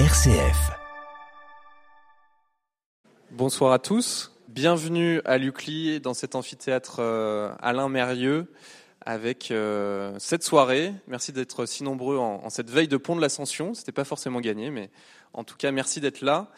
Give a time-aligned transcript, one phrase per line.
[0.00, 0.72] RCF.
[3.30, 4.32] Bonsoir à tous.
[4.48, 8.52] Bienvenue à l'UCLI dans cet amphithéâtre euh, Alain Mérieux
[9.02, 10.92] avec euh, cette soirée.
[11.06, 13.72] Merci d'être si nombreux en, cette veille de pont de l'Ascension.
[13.72, 14.90] C'était pas forcément gagné, mais
[15.32, 16.50] en tout cas, merci d'être là.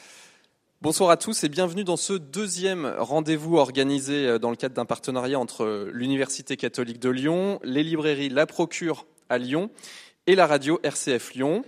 [0.81, 4.87] Bonsoir à tous et bienvenue dans ce deuxième rendez-vous organisé euh, dans le cadre d'un
[4.87, 9.69] partenariat entre l'Université catholique de Lyon, les librairies La Procure à Lyon
[10.27, 11.65] et la radio RCF Lyon.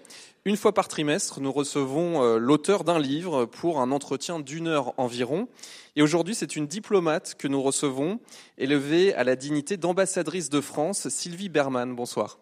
[0.48, 4.94] Une fois par trimestre, nous recevons euh, l'auteur d'un livre pour un entretien d'une heure
[4.96, 5.46] environ.
[5.94, 8.18] Et aujourd'hui, c'est une diplomate que nous recevons,
[8.56, 11.94] élevée à la dignité d'ambassadrice de France, Sylvie Berman.
[11.94, 12.38] Bonsoir.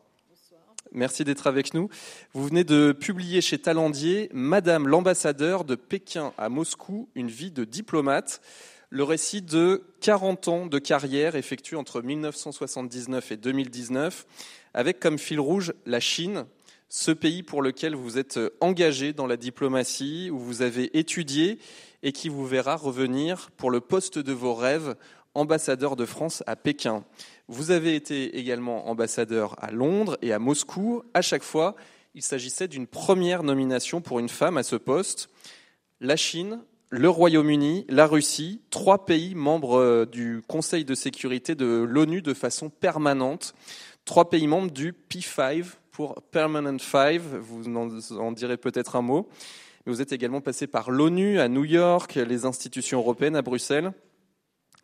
[0.93, 1.89] Merci d'être avec nous.
[2.33, 7.65] Vous venez de publier chez Talendier Madame l'ambassadeur de Pékin à Moscou, une vie de
[7.65, 8.41] diplomate.
[8.89, 14.27] Le récit de 40 ans de carrière effectuée entre 1979 et 2019,
[14.75, 16.47] avec comme fil rouge la Chine,
[16.89, 21.59] ce pays pour lequel vous êtes engagé dans la diplomatie, où vous avez étudié
[22.03, 24.97] et qui vous verra revenir pour le poste de vos rêves,
[25.35, 27.05] ambassadeur de France à Pékin.
[27.49, 31.03] Vous avez été également ambassadeur à Londres et à Moscou.
[31.15, 31.77] À chaque fois,
[32.15, 35.29] il s'agissait d'une première nomination pour une femme à ce poste.
[36.01, 42.23] La Chine, le Royaume-Uni, la Russie, trois pays membres du Conseil de sécurité de l'ONU
[42.23, 43.55] de façon permanente,
[44.05, 45.65] trois pays membres du P5,
[45.97, 47.23] pour Permanent Five.
[47.41, 49.31] Vous en, direz peut-être un mot.
[49.87, 53.93] Vous êtes également passé par l'ONU à New York, les institutions européennes à Bruxelles.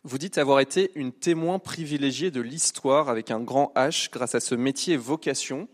[0.05, 4.41] Vous dites avoir été une témoin privilégiée de l'histoire avec un grand H grâce à
[4.41, 5.69] ce métier vocation.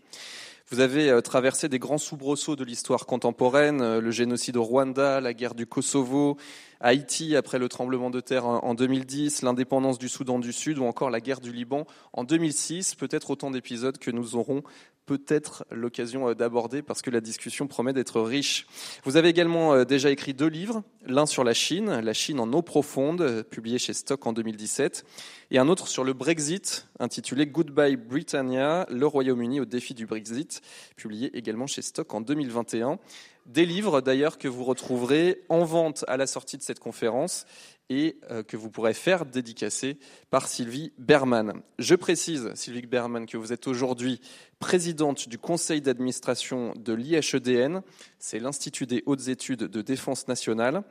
[0.71, 5.21] Vous avez euh, traversé des grands soubresauts de l'histoire contemporaine, euh, le génocide au Rwanda,
[5.21, 6.37] la guerre du Kosovo,
[6.81, 11.09] Haïti après le tremblement de terre en 2010, l'indépendance du Soudan du Sud ou encore
[11.09, 12.95] la guerre du Liban en 2006.
[12.95, 14.63] Peut-être autant d'épisodes que nous aurons
[15.09, 18.67] peut-être l'occasion euh, d'aborder parce que la discussion promet d'être riche.
[19.05, 22.53] Vous avez également euh, déjà écrit deux livres, l'un sur la Chine, La Chine en
[22.53, 25.03] eau profonde, euh, publié chez Stock en 2017,
[25.49, 30.61] et un autre sur le Brexit, intitulé Goodbye Britannia, le Royaume-Uni au défi du Brexit,
[30.95, 32.99] publié également chez Stock en 2021.
[33.47, 37.47] Des livres d'ailleurs que vous retrouverez en vente à la sortie de cette conférence
[37.89, 39.97] et euh, que vous pourrez faire dédicacer
[40.29, 41.61] par Sylvie Berman.
[41.79, 44.21] Je précise, Sylvie Berman, que vous êtes aujourd'hui
[44.59, 47.81] présidente du conseil d'administration de l'IHEDN,
[48.19, 50.83] c'est l'Institut des hautes études de défense nationale.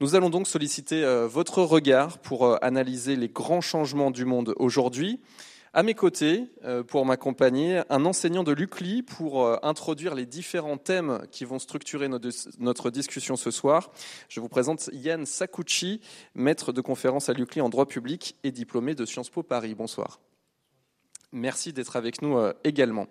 [0.00, 4.54] Nous allons donc solliciter euh, votre regard pour euh, analyser les grands changements du monde
[4.58, 5.20] aujourd'hui,
[5.76, 10.78] à mes côtés, euh, pour m'accompagner, un enseignant de l'UCLI pour euh, introduire les différents
[10.78, 13.92] thèmes qui vont structurer notre discussion ce soir.
[14.30, 16.00] Je vous présente Yann Sakuchi,
[16.34, 19.74] maître de conférence à l'UCLI en droit public et diplômé de Sciences Po Paris.
[19.74, 20.18] Bonsoir.
[21.30, 23.06] Merci d'être avec nous euh, également.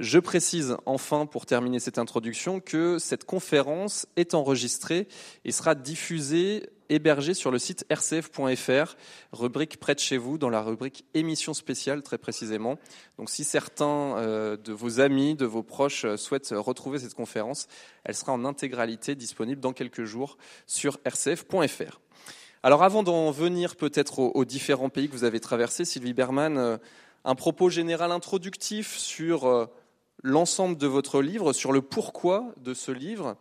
[0.00, 5.06] Je précise enfin, pour terminer cette introduction, que cette conférence est enregistrée
[5.44, 8.96] et sera diffusée, hébergée sur le site rcf.fr,
[9.32, 12.78] rubrique près de chez vous, dans la rubrique émission spéciale très précisément.
[13.18, 17.68] Donc si certains euh, de vos amis, de vos proches euh, souhaitent retrouver cette conférence,
[18.04, 22.00] elle sera en intégralité disponible dans quelques jours sur rcf.fr.
[22.62, 26.78] Alors avant d'en venir peut-être aux, différents pays que vous avez traversés, Sylvie Berman,
[27.26, 29.66] un propos général introductif sur euh,
[30.22, 33.36] l'ensemble de votre livre, sur le pourquoi de ce livre.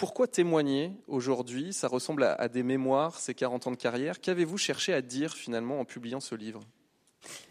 [0.00, 4.18] Pourquoi témoigner aujourd'hui Ça ressemble à, des mémoires, ces 40 ans de carrière?
[4.18, 6.62] Qu'avez-vous cherché à dire finalement en publiant ce livre?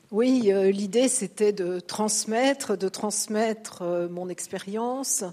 [0.09, 5.23] Oui, euh, l'idée c'était de transmettre, de transmettre euh, mon expérience,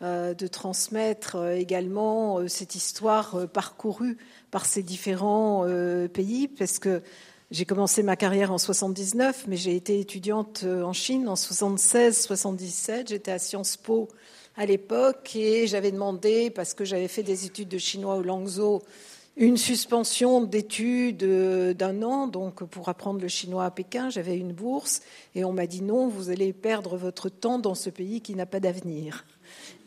[0.00, 4.16] de transmettre également cette histoire parcourue
[4.50, 5.66] par ces différents
[6.08, 7.02] pays, parce que
[7.50, 13.08] j'ai commencé ma carrière en 79, mais j'ai été étudiante euh, en Chine en 76-77.
[13.08, 14.08] J'étais à Sciences Po
[14.56, 18.80] à l'époque et j'avais demandé, parce que j'avais fait des études de chinois au Langzhou,
[19.36, 24.52] une suspension d'études euh, d'un an, donc pour apprendre le chinois à Pékin, j'avais une
[24.52, 25.00] bourse
[25.34, 28.46] et on m'a dit non, vous allez perdre votre temps dans ce pays qui n'a
[28.46, 29.24] pas d'avenir.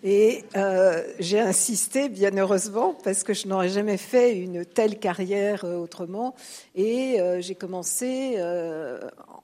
[0.05, 5.63] Et euh, j'ai insisté, bien heureusement, parce que je n'aurais jamais fait une telle carrière
[5.63, 6.35] euh, autrement.
[6.75, 8.37] Et euh, j'ai commencé,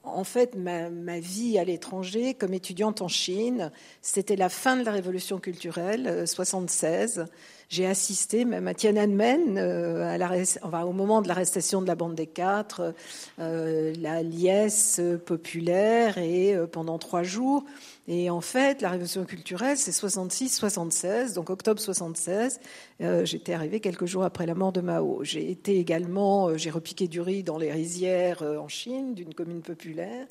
[0.04, 3.72] en fait, ma, ma vie à l'étranger comme étudiante en Chine.
[4.02, 7.24] C'était la fin de la révolution culturelle, 76.
[7.70, 12.26] J'ai assisté même à Tiananmen, à la, au moment de l'arrestation de la bande des
[12.26, 12.94] quatre,
[13.38, 17.64] la liesse populaire, et pendant trois jours.
[18.12, 22.58] Et en fait, la révolution culturelle, c'est 66-76, donc octobre 76.
[23.02, 25.22] Euh, j'étais arrivée quelques jours après la mort de Mao.
[25.22, 29.62] J'ai été également, euh, j'ai repiqué du riz dans les rizières en Chine, d'une commune
[29.62, 30.26] populaire.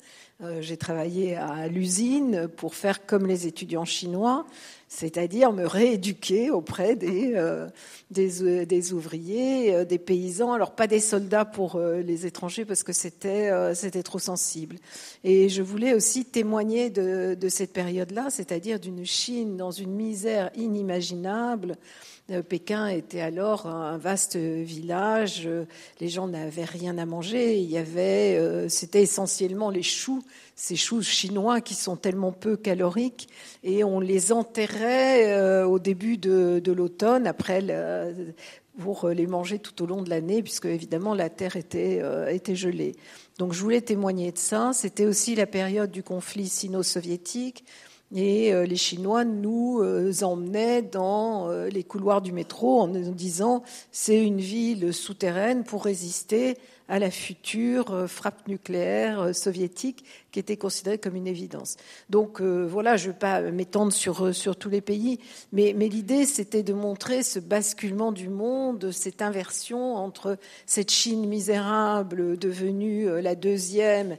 [0.60, 4.44] j'ai travaillé à l'usine pour faire comme les étudiants chinois
[4.92, 7.68] c'est-à-dire me rééduquer auprès des, euh,
[8.10, 10.52] des, des, ouvriers, euh, des paysans.
[10.52, 14.76] Alors pas des soldats pour euh, les étrangers parce que c'était c'était trop sensible.
[15.22, 20.50] Et je voulais aussi témoigner de, de cette période-là, c'est-à-dire d'une Chine dans une misère
[20.56, 21.76] inimaginable.
[22.48, 25.48] Pékin était alors un vaste village.
[26.00, 27.58] Les gens n'avaient rien à manger.
[27.58, 30.22] Il y avait, c'était essentiellement les choux
[30.60, 33.28] ces choux chinois qui sont tellement peu caloriques
[33.64, 37.64] et on les enterrait euh, au début de, l'automne après
[38.78, 42.56] pour les manger tout au long de l'année puisque évidemment la terre était, euh, était
[42.56, 42.94] gelée.
[43.38, 44.72] Donc je voulais témoigner de ça.
[44.74, 47.64] C'était aussi la période du conflit sino-soviétique
[48.14, 49.82] et euh, les Chinois nous
[50.22, 53.62] emmenaient dans les couloirs du métro en nous disant
[53.92, 56.58] c'est une ville souterraine pour résister
[56.90, 61.76] à la future euh, frappe nucléaire euh, soviétique qui était considérée comme une évidence.
[62.10, 65.20] Donc euh, voilà, je ne vais pas m'étendre sur, sur tous les pays,
[65.52, 72.36] mais, l'idée c'était de montrer ce basculement du monde, cette inversion entre cette Chine misérable
[72.36, 74.16] devenue la deuxième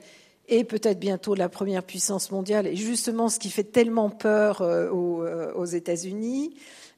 [0.48, 5.66] et peut-être bientôt la première puissance mondiale, et justement ce qui fait tellement peur aux
[5.66, 6.54] États-Unis,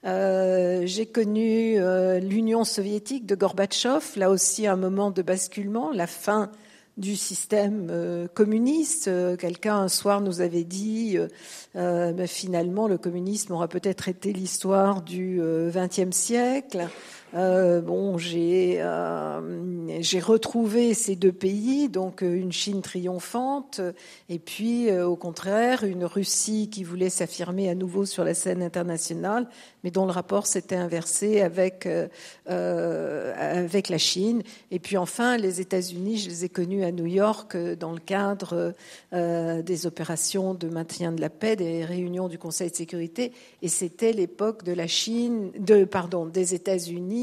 [0.05, 6.07] euh, j'ai connu euh, l'Union soviétique de Gorbatchev, là aussi un moment de basculement, la
[6.07, 6.51] fin
[6.97, 9.09] du système euh, communiste.
[9.37, 11.17] Quelqu'un un soir nous avait dit,
[11.75, 16.87] mais finalement, le communisme aura peut-être été l'histoire du XXe siècle.
[17.35, 23.81] Euh, bon, j'ai euh, j'ai retrouvé ces deux pays, donc euh, une Chine triomphante,
[24.29, 29.47] et puis au contraire une Russie qui voulait s'affirmer à nouveau sur la scène internationale,
[29.83, 31.87] mais dont le rapport s'était inversé avec
[32.45, 34.43] avec la Chine.
[34.69, 38.73] Et puis enfin, les États-Unis, je les ai connus à New York dans le cadre
[39.11, 43.31] des opérations de maintien de la paix, des réunions du Conseil de sécurité,
[43.61, 47.22] et c'était l'époque de la Chine, de pardon, des États-Unis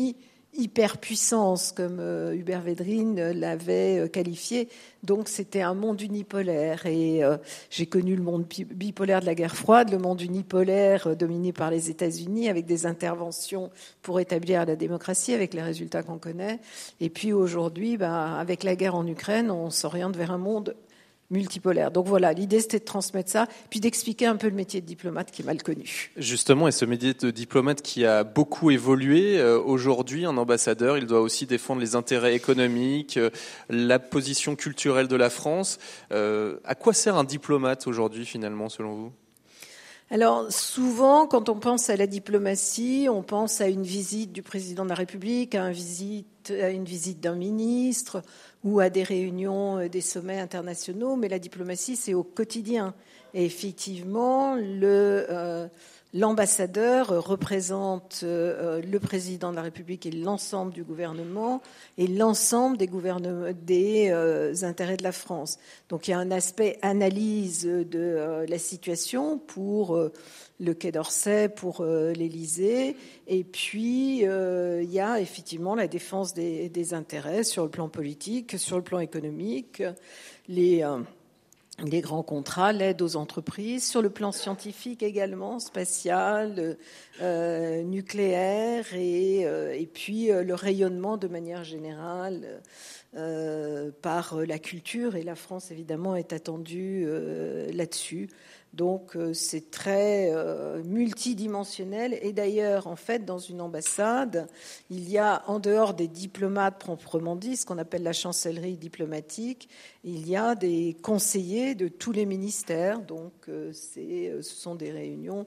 [0.52, 4.69] hyperpuissance, comme euh, Hubert Védrine l'avait euh, qualifié.
[5.05, 6.87] Donc c'était un monde unipolaire.
[6.87, 7.37] Et euh,
[7.70, 11.88] j'ai connu le monde bipolaire de la guerre froide, le monde unipolaire dominé par les
[11.88, 13.70] États-Unis, avec des interventions
[14.02, 16.58] pour établir la démocratie, avec les résultats qu'on connaît.
[17.00, 20.75] Et puis aujourd'hui, bah, avec la guerre en Ukraine, on s'oriente vers un monde
[21.31, 21.91] multipolaire.
[21.91, 25.31] Donc voilà, l'idée c'était de transmettre ça, puis d'expliquer un peu le métier de diplomate
[25.31, 26.11] qui est mal connu.
[26.17, 31.06] Justement, et ce métier de diplomate qui a beaucoup évolué, euh, aujourd'hui, un ambassadeur, il
[31.06, 33.31] doit aussi défendre les intérêts économiques, euh,
[33.69, 35.79] la position culturelle de la France.
[36.12, 39.12] Euh, à quoi sert un diplomate aujourd'hui finalement, selon vous?
[40.12, 44.83] Alors souvent, quand on pense à la diplomatie, on pense à une visite du président
[44.83, 48.25] de la République, à, visite, à une visite d'un ministre,
[48.65, 52.95] ou à des réunions, euh, des sommets internationaux, mais la diplomatie, c'est au quotidien.
[53.35, 55.69] Et effectivement, le, euh,
[56.12, 61.62] l'ambassadeur représente euh, le président de la République et l'ensemble du gouvernement
[61.99, 62.87] et l'ensemble des,
[63.55, 65.59] des intérêts de la France.
[65.89, 70.11] Donc il y a un aspect analyse de la situation pour
[70.61, 72.97] le Quai d'Orsay pour euh, l'Élysée.
[73.27, 78.59] Et puis, euh, il y a effectivement la défense des, intérêts sur le plan politique,
[78.59, 79.83] sur le plan économique,
[80.49, 80.99] les, euh,
[81.85, 86.77] les grands contrats, l'aide aux entreprises, sur le plan scientifique également, spatial,
[87.21, 92.61] nucléaire, et, et puis le rayonnement de manière générale.
[94.02, 97.07] par la culture et la France évidemment est attendue
[97.73, 98.28] là-dessus
[98.73, 102.19] donc euh, c'est très euh, multidimensionnel.
[102.23, 104.47] Et d'ailleurs, en fait, dans une ambassade,
[104.91, 109.69] il y a, en dehors des diplomates proprement dit, ce qu'on appelle la chancellerie diplomatique,
[110.05, 113.00] il y a des conseillers de tous les ministères.
[113.00, 115.47] Donc euh, ce sont des réunions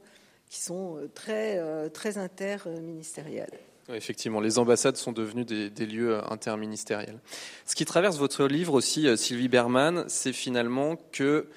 [0.49, 3.57] qui sont très, très interministérielles.
[3.91, 7.19] Effectivement, les ambassades sont devenues des, des, lieux interministériels.
[7.65, 11.47] Ce qui traverse votre livre aussi, Sylvie Berman, c'est finalement que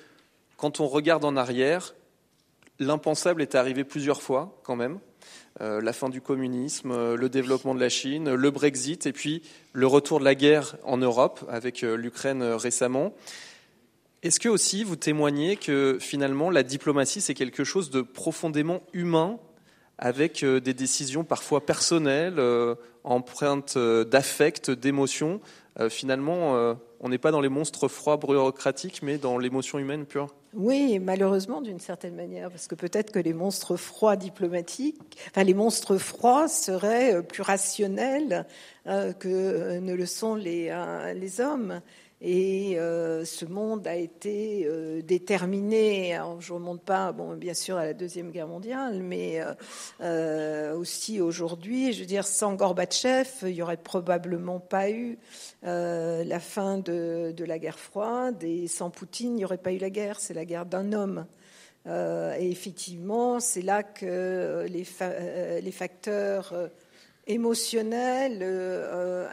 [0.57, 1.95] quand on regarde en arrière,
[2.79, 4.99] l'impensable est arrivé plusieurs fois quand même.
[5.63, 9.43] Euh, la fin du communisme, euh, le développement de la Chine, le Brexit et puis
[9.73, 13.15] le retour de la guerre en Europe avec euh, l'Ukraine récemment.
[14.23, 19.39] Est-ce que aussi vous témoignez que finalement la diplomatie c'est quelque chose de profondément humain
[19.99, 22.39] avec des décisions parfois personnelles,
[23.03, 25.41] empreintes d'affect, d'émotion
[25.89, 30.99] Finalement, on n'est pas dans les monstres froids bureaucratiques, mais dans l'émotion humaine pure Oui,
[30.99, 35.99] malheureusement d'une certaine manière, parce que peut-être que les monstres froids diplomatiques, enfin les monstres
[35.99, 38.47] froids seraient plus rationnels
[38.87, 40.75] que ne le sont les,
[41.15, 41.83] les hommes.
[42.23, 47.77] Et euh, ce monde a été euh, déterminé, je ne remonte pas, bon, bien sûr,
[47.77, 49.43] à la Deuxième Guerre mondiale, mais
[50.01, 51.93] euh, aussi aujourd'hui.
[51.93, 55.19] Je veux dire, sans Gorbatchev, il n'y aurait probablement pas eu
[55.63, 59.91] la fin de, la guerre froide, et sans Poutine, il n'y aurait pas eu la
[59.91, 60.19] guerre.
[60.19, 61.27] C'est la guerre d'un homme.
[61.87, 66.55] et effectivement, c'est là que les facteurs
[67.27, 68.43] émotionnels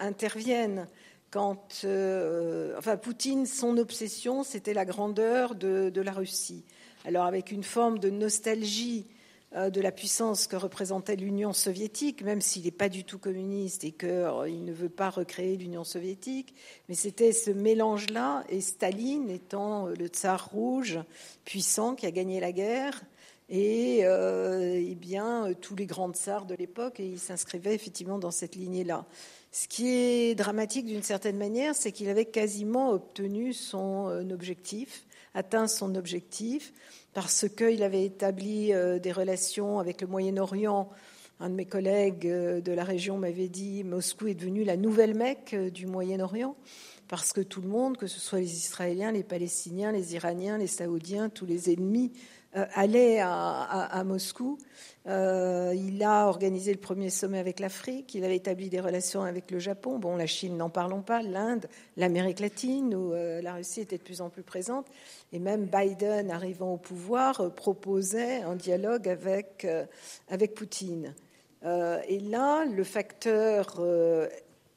[0.02, 0.88] interviennent
[1.34, 6.64] quand, euh, enfin, Poutine, son obsession, c'était la grandeur de, la Russie.
[7.06, 9.08] Alors, avec une forme de nostalgie
[9.56, 13.84] euh, de la puissance que représentait l'Union soviétique, même s'il n'est pas du tout communiste
[13.84, 16.54] et qu'il euh, ne veut pas recréer l'Union soviétique,
[16.88, 21.00] mais c'était ce mélange-là, et Staline étant le tsar rouge
[21.46, 23.02] puissant qui a gagné la guerre,
[23.50, 28.56] et, eh bien tous les grands tsars de l'époque, et il s'inscrivait effectivement dans cette
[28.56, 29.06] lignée-là.
[29.56, 35.06] Ce qui est dramatique d'une certaine manière, c'est qu'il avait quasiment obtenu son euh, objectif,
[35.36, 36.74] atteint son objectif,
[37.14, 40.90] parce qu'il avait établi euh, des relations avec le Moyen-Orient.
[41.40, 45.14] Un de mes collègues euh, de la région m'avait dit Moscou est devenu la nouvelle
[45.14, 46.56] Mecque du Moyen-Orient,
[47.08, 50.66] parce que tout le monde, que ce soit les Israéliens, les Palestiniens, les Iraniens, les
[50.66, 52.12] Saoudiens, tous les ennemis,
[52.54, 54.60] allaient à Moscou.
[55.06, 59.52] Euh, il a organisé le premier sommet avec l'Afrique, il avait établi des relations avec
[59.52, 61.68] le Japon, bon, la Chine, n'en parlons pas, l'Inde,
[61.98, 64.88] l'Amérique latine, où euh, la Russie était de plus en plus présente,
[65.34, 69.68] et même Biden, arrivant au pouvoir, euh, proposait un dialogue avec,
[70.30, 71.14] avec Poutine.
[71.64, 73.82] et là, le facteur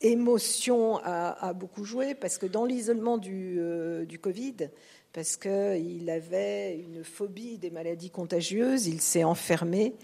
[0.00, 3.60] émotion a, beaucoup joué, parce que dans l'isolement du,
[4.06, 4.70] du Covid,
[5.12, 9.94] parce qu'il avait une phobie des maladies contagieuses, il s'est enfermé,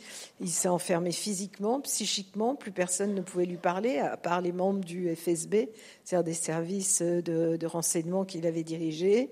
[0.40, 4.84] il s'est enfermé physiquement, psychiquement, plus personne ne pouvait lui parler, à part les membres
[4.84, 5.68] du FSB,
[6.04, 9.30] c'est-à-dire des services de, renseignement qu'il avait dirigés,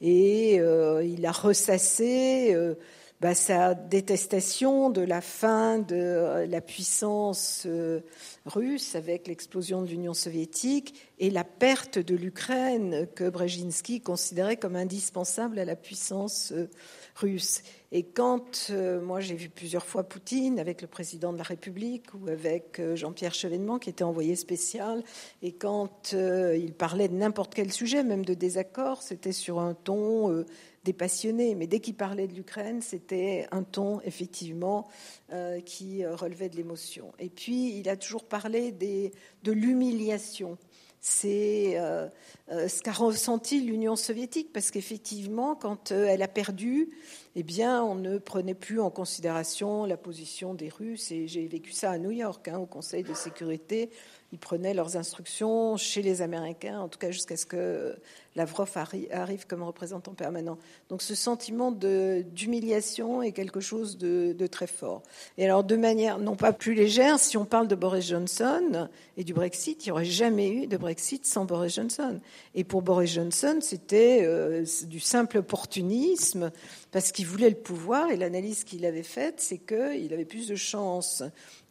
[0.00, 2.74] et euh, il a ressassé euh,
[3.20, 7.98] bah, sa détestation de la fin de euh, la puissance euh,
[8.46, 14.76] russe avec l'explosion de l'Union soviétique et la perte de l'Ukraine que Brzezinski considérait comme
[14.76, 16.70] indispensable à la puissance euh,
[17.16, 17.62] russe.
[17.90, 18.70] Et quand
[19.02, 23.32] moi j'ai vu plusieurs fois Poutine avec le président de la République ou avec Jean-Pierre
[23.32, 25.02] Chevènement qui était envoyé spécial,
[25.40, 30.44] et quand il parlait de n'importe quel sujet, même de désaccord, c'était sur un ton
[30.84, 34.88] des passionnés, mais dès qu'il parlait de l'Ukraine, c'était un ton effectivement
[35.32, 37.12] euh, qui relevait de l'émotion.
[37.18, 40.56] Et puis, il a toujours parlé de l'humiliation.
[41.00, 42.08] C'est euh,
[42.50, 46.90] euh, ce qu'a ressenti l'Union soviétique, parce qu'effectivement, quand elle a perdu,
[47.36, 51.12] eh bien, on ne prenait plus en considération la position des Russes.
[51.12, 53.90] Et j'ai vécu ça à New York, hein, au Conseil de sécurité.
[54.32, 57.96] Ils prenaient leurs instructions chez les Américains, en tout cas jusqu'à ce que
[58.36, 58.70] Lavrov
[59.10, 60.58] arrive comme représentant permanent.
[60.90, 65.02] Donc ce sentiment d'humiliation est quelque chose de, très fort.
[65.38, 69.24] Et alors de manière non pas plus légère, si on parle de Boris Johnson et
[69.24, 72.20] du Brexit, il n'y aurait jamais eu de Brexit sans Boris Johnson.
[72.54, 76.52] Et pour Boris Johnson, c'était euh, du simple opportunisme
[76.90, 80.56] parce qu'il voulait le pouvoir et l'analyse qu'il avait faite, c'est qu'il avait plus de
[80.56, 81.22] chances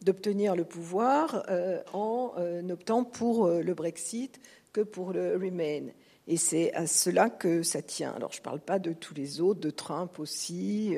[0.02, 4.40] d'obtenir le pouvoir euh, en euh, optant pour le Brexit
[4.72, 5.88] que pour le Remain.
[6.30, 8.12] Et c'est à cela que ça tient.
[8.12, 10.94] Alors, je ne parle pas de tous les autres, de Trump aussi,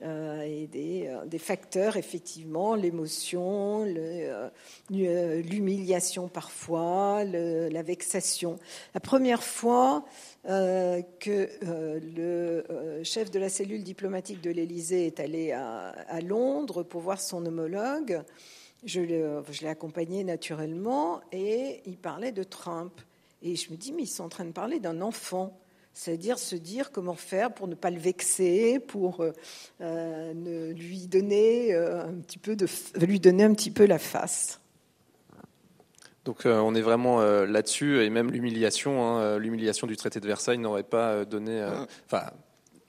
[0.00, 4.48] euh, et des, euh, facteurs, effectivement, l'émotion, euh,
[4.88, 8.58] l'humiliation parfois, la vexation.
[8.94, 10.06] La première fois
[10.44, 17.20] que le chef de la cellule diplomatique de l'Élysée est allé à, Londres pour voir
[17.20, 18.22] son homologue,
[18.84, 22.92] je l'ai accompagné naturellement, et il parlait de Trump.
[23.42, 25.58] Et je me dis, mais ils sont en train de parler d'un enfant.
[25.94, 29.32] C'est-à-dire se dire comment faire pour ne pas le vexer, pour euh,
[29.80, 32.66] euh, lui donner euh, un petit peu de,
[33.04, 34.61] lui donner un petit peu la face.
[36.24, 40.84] Donc on est vraiment là-dessus et même l'humiliation, hein, l'humiliation du traité de Versailles n'aurait
[40.84, 41.64] pas donné,
[42.06, 42.26] enfin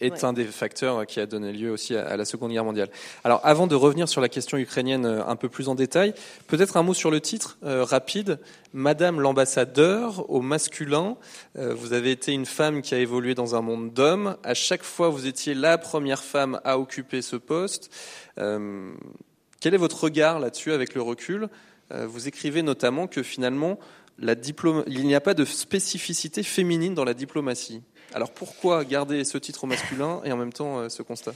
[0.05, 2.89] est un des facteurs qui a donné lieu aussi à, la Seconde Guerre mondiale.
[3.23, 6.13] Alors, avant de revenir sur la question ukrainienne euh, un peu plus en détail,
[6.47, 8.39] peut-être un mot sur le titre euh, rapide.
[8.73, 11.15] Madame l'ambassadeur au masculin.
[11.57, 14.35] Euh, vous avez été une femme qui a évolué dans un monde d'hommes.
[14.43, 17.91] À chaque fois, vous étiez la première femme à occuper ce poste.
[18.35, 21.49] quel est votre regard là-dessus avec le recul?
[21.93, 23.77] Vous écrivez notamment que finalement,
[24.19, 27.81] il n'y a pas de spécificité féminine dans la diplomatie.
[28.13, 31.33] Alors pourquoi garder ce titre au masculin et en même temps ce constat?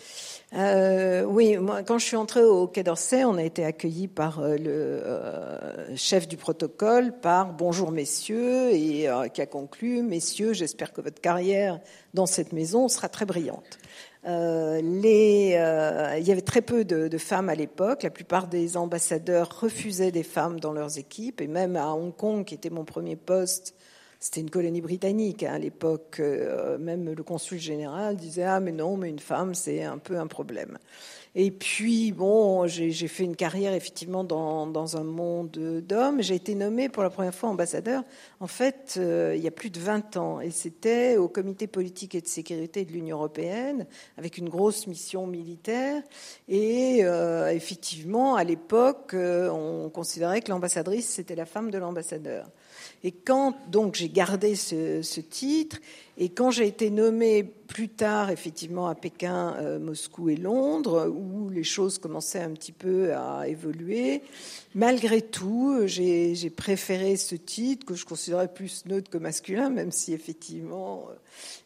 [0.54, 4.40] Euh, oui, moi, quand je suis entrée au Quai d'Orsay, on a été accueillis par
[4.40, 10.94] euh, le euh, chef du protocole, par bonjour messieurs, et qui a conclu messieurs, j'espère
[10.94, 11.80] que votre carrière
[12.14, 13.80] dans cette maison sera très brillante.
[14.28, 15.52] Les,
[16.20, 18.04] il y avait très peu de femmes à l'époque.
[18.04, 22.44] La plupart des ambassadeurs refusaient des femmes dans leurs équipes, et même à Hong Kong,
[22.44, 23.74] qui était mon premier poste,
[24.20, 26.20] c'était une colonie britannique hein, à l'époque.
[26.20, 30.18] Euh, même le consul général disait ah mais non, mais une femme c'est un peu
[30.18, 30.78] un problème.
[31.36, 36.20] Et puis bon, j'ai fait une carrière effectivement dans, dans un monde d'hommes.
[36.24, 38.04] J'ai été nommée pour la première fois ambassadeur.
[38.40, 42.16] En fait, euh, il y a plus de 20 ans, et c'était au Comité politique
[42.16, 43.86] et de sécurité de l'Union européenne
[44.18, 46.02] avec une grosse mission militaire.
[46.48, 52.48] Et euh, effectivement, à l'époque, on considérait que l'ambassadrice c'était la femme de l'ambassadeur.
[53.04, 55.78] Et quand donc j'ai gardé ce, titre,
[56.18, 61.50] et quand j'ai été nommée plus tard, effectivement, à Pékin, euh, Moscou et Londres, où
[61.50, 64.24] les choses commençaient un petit peu à évoluer,
[64.74, 70.14] malgré tout, j'ai préféré ce titre que je considérais plus neutre que masculin, même si
[70.14, 71.08] effectivement.
[71.10, 71.14] Euh,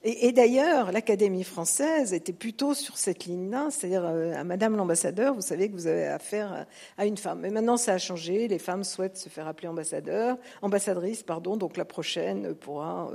[0.03, 5.41] et, d'ailleurs, l'Académie française était plutôt sur cette ligne-là, c'est-à-dire euh, à Madame l'ambassadeur, vous
[5.41, 6.65] savez que vous avez affaire
[6.97, 7.39] à une femme.
[7.41, 8.47] Mais maintenant, ça a changé.
[8.47, 11.55] Les femmes souhaitent se faire appeler ambassadeur, ambassadrice, pardon.
[11.55, 13.11] Donc la prochaine pourra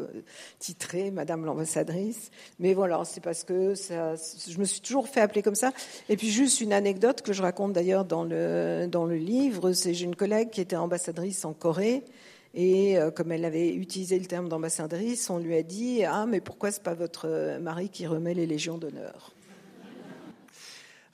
[0.61, 2.31] titrer Madame Madame l'ambassadrice.
[2.61, 5.73] Mais voilà, c'est parce que ça, je me suis toujours fait appeler comme ça.
[6.09, 9.93] Et puis juste une anecdote que je raconte d'ailleurs dans le, dans le livre, c'est
[9.93, 12.05] j'ai une collègue qui était ambassadrice en Corée.
[12.55, 16.41] Et euh, comme elle avait utilisé le terme d'ambassadrice, on lui a dit Ah, mais
[16.41, 19.33] pourquoi c'est pas votre mari qui remet les légions d'honneur?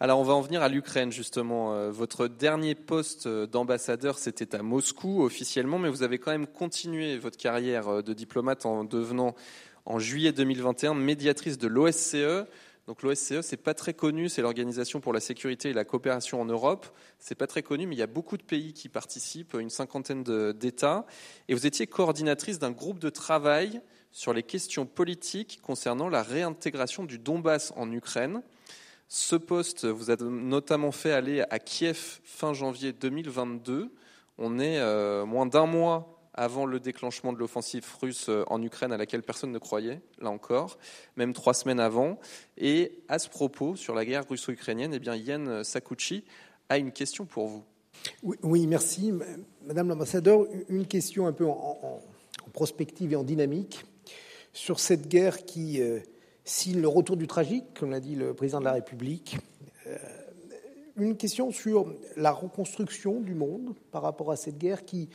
[0.02, 1.75] Alors on va en venir à l'Ukraine justement.
[1.75, 7.16] Euh, votre dernier poste d'ambassadeur, c'était à Moscou officiellement, mais vous avez quand même continué
[7.19, 9.37] votre carrière euh, de diplomate en devenant
[9.85, 12.47] en juillet 2021 médiatrice de l'OSCE.
[12.87, 16.45] Donc l'OSCE, c'est pas très connu, c'est l'Organisation pour la sécurité et la coopération en
[16.45, 16.87] Europe.
[17.19, 20.25] C'est pas très connu, mais il y a beaucoup de pays qui participent, une cinquantaine
[20.53, 21.07] d'États.
[21.49, 27.05] Et vous étiez coordinatrice d'un groupe de travail sur les questions politiques concernant la réintégration
[27.05, 28.43] du Donbass en Ukraine.
[29.09, 33.93] Ce poste vous a notamment fait aller à Kiev fin janvier 2022.
[34.39, 38.92] On est euh, moins d'un mois avant le déclenchement de l'offensive russe euh, en Ukraine
[38.92, 40.79] à laquelle personne ne croyait, là encore,
[41.16, 42.18] même trois semaines avant.
[42.57, 46.25] Et à ce propos, sur la guerre russo-ukrainienne, eh bien, Yann Sakuchi
[46.68, 47.64] a une question pour vous.
[48.23, 49.12] Oui, merci.
[49.64, 52.01] Madame l'ambassadeur, une question un peu en,
[52.53, 53.85] prospective et en dynamique
[54.53, 56.01] sur cette guerre qui euh,
[56.45, 59.38] signe le retour du tragique, comme l'a dit le président de la République.
[59.87, 59.97] Euh,
[60.97, 65.09] une question sur la reconstruction du monde par rapport à cette guerre qui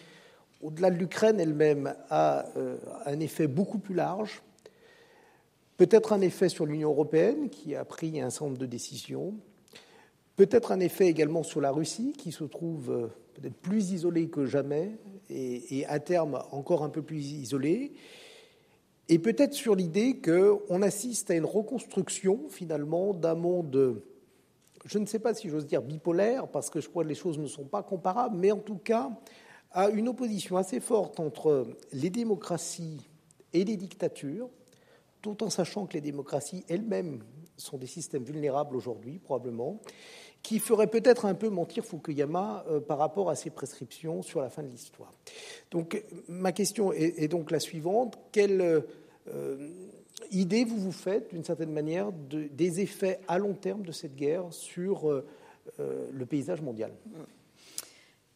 [0.62, 4.42] au-delà de l'Ukraine elle-même, a euh, un effet beaucoup plus large,
[5.78, 9.36] peut-être un effet sur l'Union européenne, qui a pris un certain de décisions,
[10.36, 14.46] peut-être un effet également sur la Russie, qui se trouve euh, peut-être plus isolée que
[14.46, 14.92] jamais,
[15.30, 17.94] et, à terme encore un peu plus isolée,
[19.10, 24.02] et peut-être sur l'idée qu'on assiste à une reconstruction finalement d'un monde,
[24.86, 27.38] je ne sais pas si j'ose dire bipolaire, parce que je crois que les choses
[27.38, 29.12] ne sont pas comparables, mais en tout cas
[29.78, 33.08] à une opposition assez forte entre les démocraties
[33.54, 34.50] et les dictatures,
[35.22, 37.24] tout en sachant que les démocraties elles-mêmes
[37.58, 39.80] sont des systèmes vulnérables aujourd'hui, probablement,
[40.42, 44.50] qui ferait peut-être un peu mentir Fukuyama euh, par rapport à ses prescriptions sur la
[44.50, 45.12] fin de l'histoire.
[45.70, 48.84] Donc, ma question est, donc la suivante quelle
[49.32, 49.70] euh,
[50.32, 54.46] idée vous vous faites, d'une certaine manière, des effets à long terme de cette guerre
[54.50, 55.24] sur euh,
[55.78, 56.94] le paysage mondial?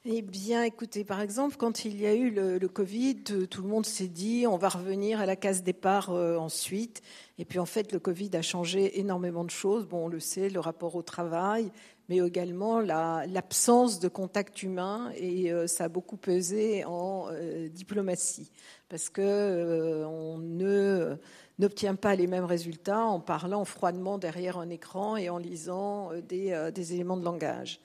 [0.03, 3.85] Eh bien, écoutez, par exemple, quand il y a eu le, Covid, tout le monde
[3.85, 7.03] s'est dit on va revenir à la case départ euh, ensuite.
[7.37, 9.85] Et puis, en fait, le Covid a changé énormément de choses.
[9.85, 11.71] Bon, on le sait, le rapport au travail,
[12.09, 15.11] mais également l'absence de contact humain.
[15.17, 18.51] Et euh, ça a beaucoup pesé en euh, diplomatie,
[18.89, 21.15] parce que on ne
[21.61, 26.71] n'obtient pas les mêmes résultats en parlant froidement derrière un écran et en lisant des,
[26.73, 27.79] des éléments de langage.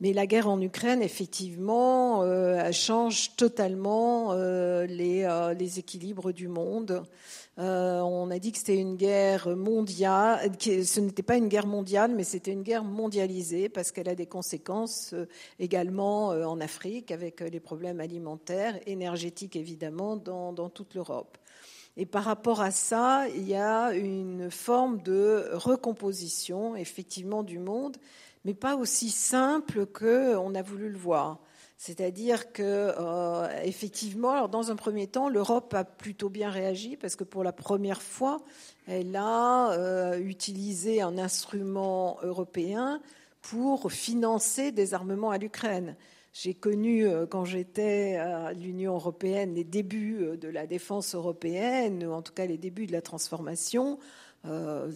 [0.00, 7.02] Mais la guerre en Ukraine, effectivement, euh, change totalement euh, les, euh, équilibres du monde.
[7.56, 12.22] on a dit que c'était une guerre mondiale, ce n'était pas une guerre mondiale, mais
[12.22, 15.14] c'était une guerre mondialisée parce qu'elle a des conséquences
[15.58, 21.36] également en Afrique avec les problèmes alimentaires, énergétiques évidemment, dans toute l'Europe.
[21.98, 27.98] Et par rapport à ça, il y a une forme de recomposition effectivement du monde
[28.44, 31.38] mais pas aussi simple qu'on a voulu le voir.
[31.76, 32.92] C'est-à-dire que,
[33.64, 37.52] effectivement, alors dans un premier temps, l'Europe a plutôt bien réagi parce que pour la
[37.52, 38.38] première fois,
[38.86, 43.00] elle a utilisé un instrument européen
[43.42, 45.94] pour financer des armements à l'Ukraine.
[46.32, 52.04] J'ai connu, euh, quand j'étais à l'Union européenne, les débuts euh, de la défense européenne,
[52.06, 53.98] ou en tout cas les débuts de la transformation.
[54.44, 54.92] Euh,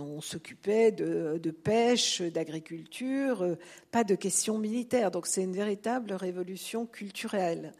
[0.00, 3.56] on s'occupait de, pêche, d'agriculture,
[3.90, 5.10] pas de questions militaires.
[5.10, 7.74] Donc c'est une véritable révolution culturelle.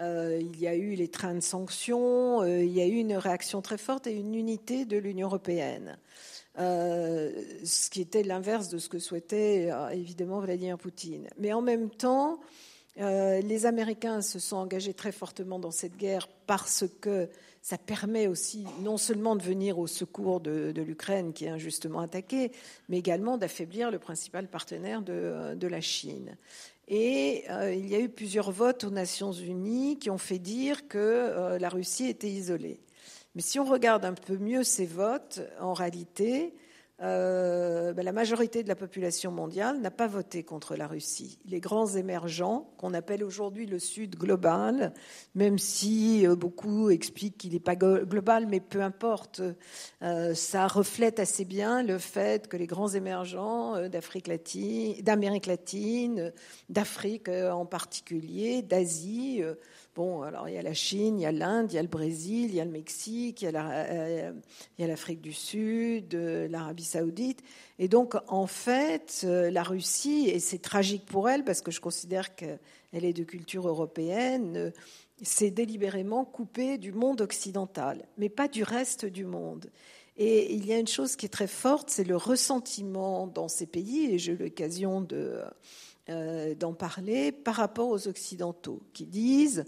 [0.00, 3.76] il y a eu les trains de sanctions, il y a eu une réaction très
[3.76, 5.98] forte et une unité de l'Union européenne.
[6.56, 11.28] Ce qui était l'inverse de ce que souhaitait évidemment Vladimir Poutine.
[11.38, 12.40] Mais en même temps,
[13.00, 17.28] euh, les Américains se sont engagés très fortement dans cette guerre parce que
[17.62, 22.50] ça permet aussi non seulement de venir au secours de, l'Ukraine qui est injustement attaquée,
[22.88, 26.36] mais également d'affaiblir le principal partenaire de, la Chine.
[26.88, 30.88] Et euh, il y a eu plusieurs votes aux Nations Unies qui ont fait dire
[30.88, 32.80] que euh, la Russie était isolée.
[33.34, 36.54] Mais si on regarde un peu mieux ces votes, en réalité,
[37.02, 41.40] euh, ben, la majorité de la population mondiale n'a pas voté contre la Russie.
[41.46, 44.92] Les grands émergents, qu'on appelle aujourd'hui le Sud global,
[45.34, 49.42] même si euh, beaucoup expliquent qu'il n'est pas global, mais peu importe,
[50.02, 56.32] euh, ça reflète assez bien le fait que les grands émergents d'Afrique latine, d'Amérique latine,
[56.68, 59.42] d'Afrique en particulier, d'Asie,
[59.94, 61.88] Bon, alors il y a la Chine, il y a l'Inde, il y a le
[61.88, 64.32] Brésil, il y a le Mexique, il y a euh,
[64.78, 67.42] l'Afrique du Sud, euh, l'Arabie saoudite.
[67.78, 71.82] Et donc, en fait, euh, la Russie, et c'est tragique pour elle, parce que je
[71.82, 72.58] considère qu'elle
[72.92, 74.72] est de culture européenne,
[75.20, 79.70] s'est délibérément coupée du monde occidental, mais pas du reste du monde.
[80.16, 83.66] Et il y a une chose qui est très forte, c'est le ressentiment dans ces
[83.66, 85.42] pays, et j'ai eu l'occasion de
[86.08, 89.64] euh, d'en parler par rapport aux Occidentaux, qui disent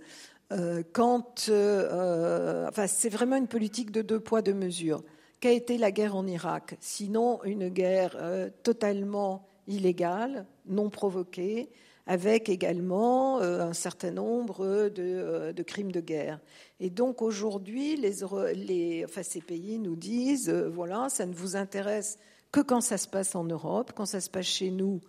[0.52, 1.46] euh, quand.
[1.48, 5.04] Euh, enfin, c'est vraiment une politique de deux poids, deux mesures.
[5.38, 6.76] Qu'a été la guerre en Irak?
[6.80, 8.16] Sinon, une guerre
[8.64, 11.70] totalement illégale, non provoquée,
[12.06, 16.40] avec également un certain nombre de, crimes de guerre.
[16.80, 18.14] Et donc aujourd'hui, les,
[18.54, 22.18] les, enfin, ces pays nous disent, voilà, ça ne vous intéresse
[22.50, 25.00] que quand ça se passe en Europe, quand ça se passe chez nous,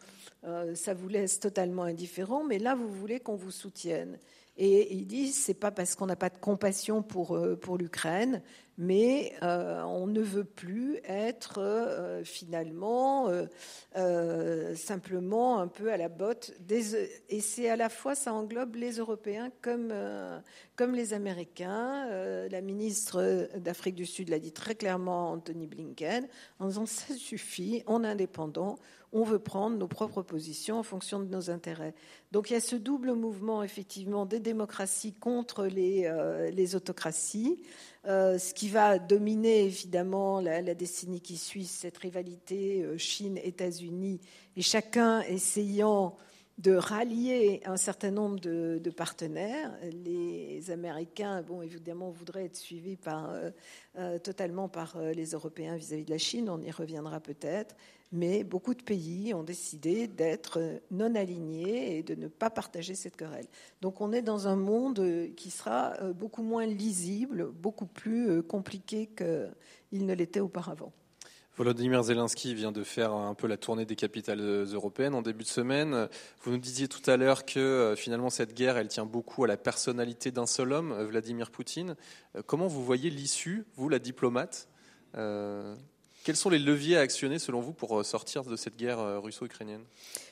[0.46, 4.20] euh, ça vous laisse totalement indifférent, mais là, vous voulez qu'on vous soutienne.
[4.58, 8.42] Et il dit, c'est pas parce qu'on n'a pas de compassion pour, euh, pour l'Ukraine,
[8.78, 13.30] mais euh, on ne veut plus être finalement
[14.76, 18.98] simplement un peu à la botte des et c'est à la fois ça englobe les
[18.98, 19.94] Européens comme
[20.76, 22.06] comme les Américains.
[22.50, 26.28] la ministre d'Afrique du Sud l'a dit très clairement, Anthony Blinken,
[26.60, 28.78] en disant ça suffit, on est indépendant,
[29.16, 31.94] on veut prendre nos propres positions en fonction de nos intérêts.
[32.34, 37.64] Donc il y a ce double mouvement effectivement des démocraties contre les, euh, autocraties,
[38.08, 44.20] euh, ce qui va dominer évidemment la, décennie qui suit cette rivalité euh, Chine-États-Unis
[44.58, 46.18] et chacun essayant
[46.58, 49.72] de rallier un certain nombre de, partenaires.
[50.06, 53.34] Les Américains, bon, évidemment, voudraient être suivis par,
[54.24, 57.76] totalement par les Européens vis à -vis de la Chine, on y reviendra peut-être
[58.12, 63.16] mais beaucoup de pays ont décidé d'être non alignés et de ne pas partager cette
[63.16, 63.48] querelle.
[63.82, 68.42] Donc on est dans un monde qui sera euh, beaucoup moins lisible, beaucoup plus euh,
[68.42, 70.94] compliqué qu'il ne l'était auparavant.
[71.58, 75.50] Volodymyr Zelensky vient de faire un peu la tournée des capitales européennes en début de
[75.50, 76.10] semaine.
[76.42, 79.48] Vous nous disiez tout à l'heure que euh, finalement cette guerre, elle tient beaucoup à
[79.48, 81.96] la personnalité d'un seul homme, Vladimir Poutine.
[82.46, 84.68] Comment vous voyez l'issue, vous, la diplomate
[86.26, 89.20] quels sont les leviers à actionner selon vous pour euh, sortir de cette guerre euh,
[89.20, 89.84] russo-ukrainienne?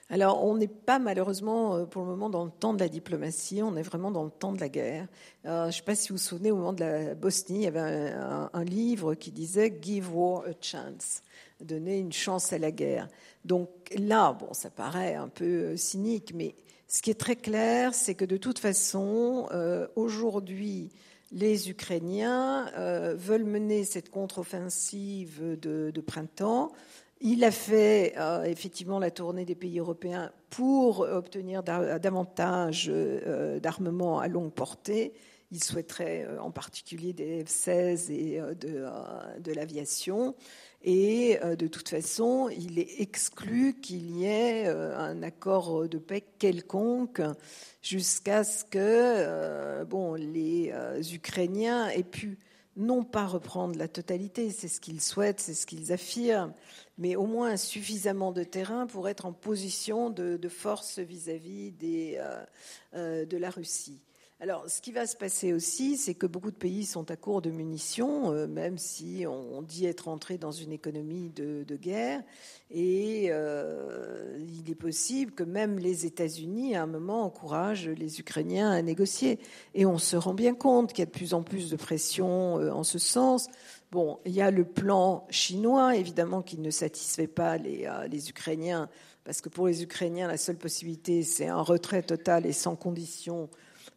[0.09, 3.63] Alors, on n'est pas malheureusement euh, pour le moment dans le temps de la diplomatie,
[3.63, 5.07] on est vraiment dans le temps de la guerre.
[5.45, 7.67] je ne sais pas si vous vous souvenez, au moment de la Bosnie, il y
[7.67, 11.23] avait un, livre qui disait Give war a chance,
[11.61, 13.07] donner une chance à la guerre.
[13.45, 16.55] Donc là, bon, ça paraît un peu cynique, mais
[16.87, 19.47] ce qui est très clair, c'est que de toute façon,
[19.95, 20.91] aujourd'hui,
[21.33, 26.71] les Ukrainiens euh, veulent mener cette contre-offensive de, printemps.
[27.23, 34.19] Il a fait euh, effectivement la tournée des pays européens pour obtenir davantage euh, d'armements
[34.19, 35.13] à longue portée.
[35.51, 40.35] Il souhaiterait en particulier des F-16 et de l'aviation.
[40.83, 45.97] Et euh, de toute façon, il est exclu qu'il y ait euh, un accord de
[45.97, 47.21] paix quelconque
[47.81, 50.73] jusqu'à ce que euh, bon, les
[51.13, 52.37] Ukrainiens aient pu
[52.75, 56.53] non pas reprendre la totalité, c'est ce qu'ils souhaitent, c'est ce qu'ils affirment,
[56.97, 62.43] mais au moins suffisamment de terrain pour être en position de, force vis-à-vis euh,
[62.95, 63.99] euh, de la Russie.
[64.39, 67.41] Alors, ce qui va se passer aussi, c'est que beaucoup de pays sont à court
[67.41, 72.21] de munitions, euh, même si on, dit être entré dans une économie de, guerre.
[72.69, 78.81] Et il est possible que même les États-Unis, à un moment, encouragent les Ukrainiens à
[78.81, 79.39] négocier.
[79.75, 82.55] Et on se rend bien compte qu'il y a de plus en plus de pression
[82.55, 83.47] en ce sens.
[84.25, 88.89] Il y a le plan chinois, évidemment, qui ne satisfait pas les, les Ukrainiens,
[89.23, 93.49] parce que pour les Ukrainiens, la seule possibilité, c'est un retrait total et sans condition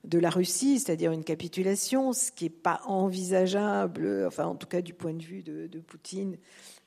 [0.05, 4.95] de la Russie, c'est-à-dire une capitulation, ce qui n'est pas envisageable, en tout cas du
[4.95, 6.37] point de vue de Poutine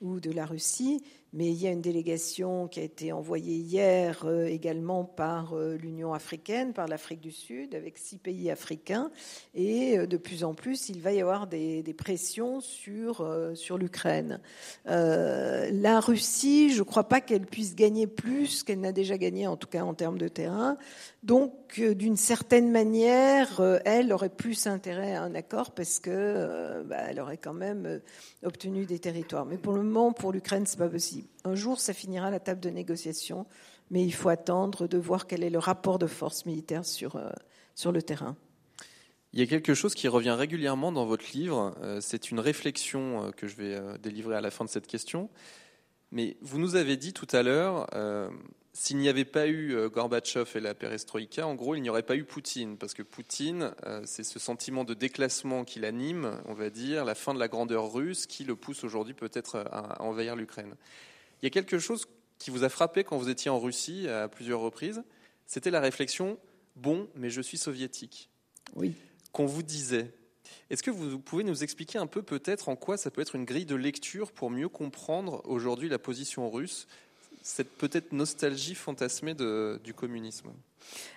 [0.01, 4.25] ou de la Russie mais il y a une délégation qui a été envoyée hier
[4.25, 9.11] euh, également par euh, l'Union africaine, par l'Afrique du Sud, avec six pays africains.
[9.53, 14.39] Et euh, de plus en plus, il va y avoir des, pressions sur, sur l'Ukraine.
[14.85, 19.57] la Russie, je ne crois pas qu'elle puisse gagner plus qu'elle n'a déjà gagné, en
[19.57, 20.77] tout cas en termes de terrain.
[21.23, 27.37] Donc, d'une certaine manière, elle aurait plus intérêt à un accord parce que bah, aurait
[27.37, 27.99] quand même
[28.43, 29.45] obtenu des territoires.
[29.45, 29.83] Mais pour le
[30.15, 31.27] pour l'Ukraine, c'est pas possible.
[31.43, 33.45] Un jour, ça finira à la table de négociation,
[33.91, 37.29] mais il faut attendre de voir quel est le rapport de force militaire sur, euh,
[37.75, 38.35] sur le terrain.
[39.33, 41.75] Il y a quelque chose qui revient régulièrement dans votre livre.
[41.81, 45.29] Euh, c'est une réflexion euh, que je vais délivrer à la fin de cette question.
[46.11, 47.87] Mais vous nous avez dit tout à l'heure,
[48.73, 52.15] s'il n'y avait pas eu Gorbatchev et la perestroïka, en gros, il n'y aurait pas
[52.15, 52.77] eu Poutine.
[52.77, 53.73] Parce que Poutine,
[54.05, 57.91] c'est ce sentiment de déclassement qui l'anime, on va dire, la fin de la grandeur
[57.91, 60.75] russe qui le pousse aujourd'hui peut-être à envahir l'Ukraine.
[61.41, 64.27] Il y a quelque chose qui vous a frappé quand vous étiez en Russie à
[64.27, 65.03] plusieurs reprises,
[65.45, 66.37] c'était la réflexion
[66.75, 68.29] bon, mais je suis soviétique.
[68.75, 68.93] Oui.
[69.31, 70.13] Qu'on vous disait.
[70.69, 73.45] Est-ce que vous pouvez nous expliquer un peu peut-être en quoi ça peut être une
[73.45, 76.87] grille de lecture pour mieux comprendre aujourd'hui la position russe,
[77.49, 80.49] cette peut-être nostalgie fantasmée du communisme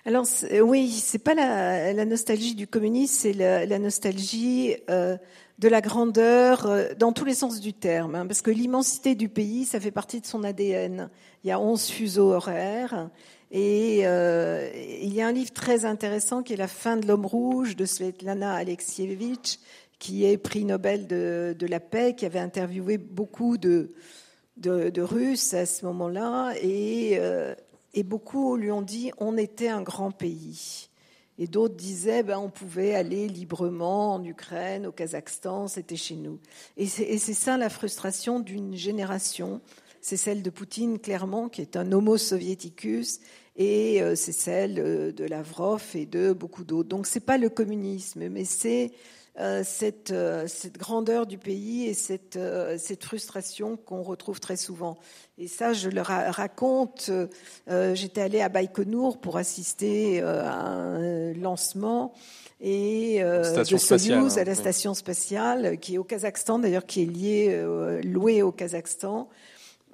[0.03, 0.25] Alors
[0.63, 5.15] oui, c'est pas la, nostalgie du communisme, c'est la, nostalgie euh,
[5.59, 9.29] de la grandeur euh, dans tous les sens du terme, hein, parce que l'immensité du
[9.29, 11.09] pays, ça fait partie de son ADN.
[11.43, 13.09] Il y a 11 fuseaux horaires.
[13.51, 17.27] Et euh, il y a un livre très intéressant qui est La fin de l'homme
[17.27, 19.59] rouge de Svetlana Alexievitch,
[19.99, 23.93] qui est prix Nobel de, la paix, qui avait interviewé beaucoup de,
[24.57, 27.55] de, Russes à ce moment-là, et, euh,
[27.93, 30.89] et beaucoup lui ont dit on était un grand pays.
[31.39, 36.39] Et d'autres disaient, ben, on pouvait aller librement en Ukraine, au Kazakhstan, c'était chez nous.
[36.77, 39.59] Et c'est ça la frustration d'une génération.
[39.99, 43.19] C'est celle de Poutine, clairement, qui est un homo soviéticus,
[43.55, 46.89] et euh, c'est celle euh, de Lavrov et de beaucoup d'autres.
[46.89, 48.91] Donc c'est pas le communisme, mais c'est
[49.63, 54.97] cette, euh, cette, grandeur du pays et cette, euh, cette frustration qu'on retrouve très souvent.
[55.39, 57.09] Et ça, je le raconte.
[57.67, 62.13] J'étais allée à Baïkonour pour assister à un lancement
[62.61, 67.63] et de Soyuz à la station spatiale qui est au Kazakhstan, d'ailleurs qui est liée,
[68.03, 69.27] louée au Kazakhstan.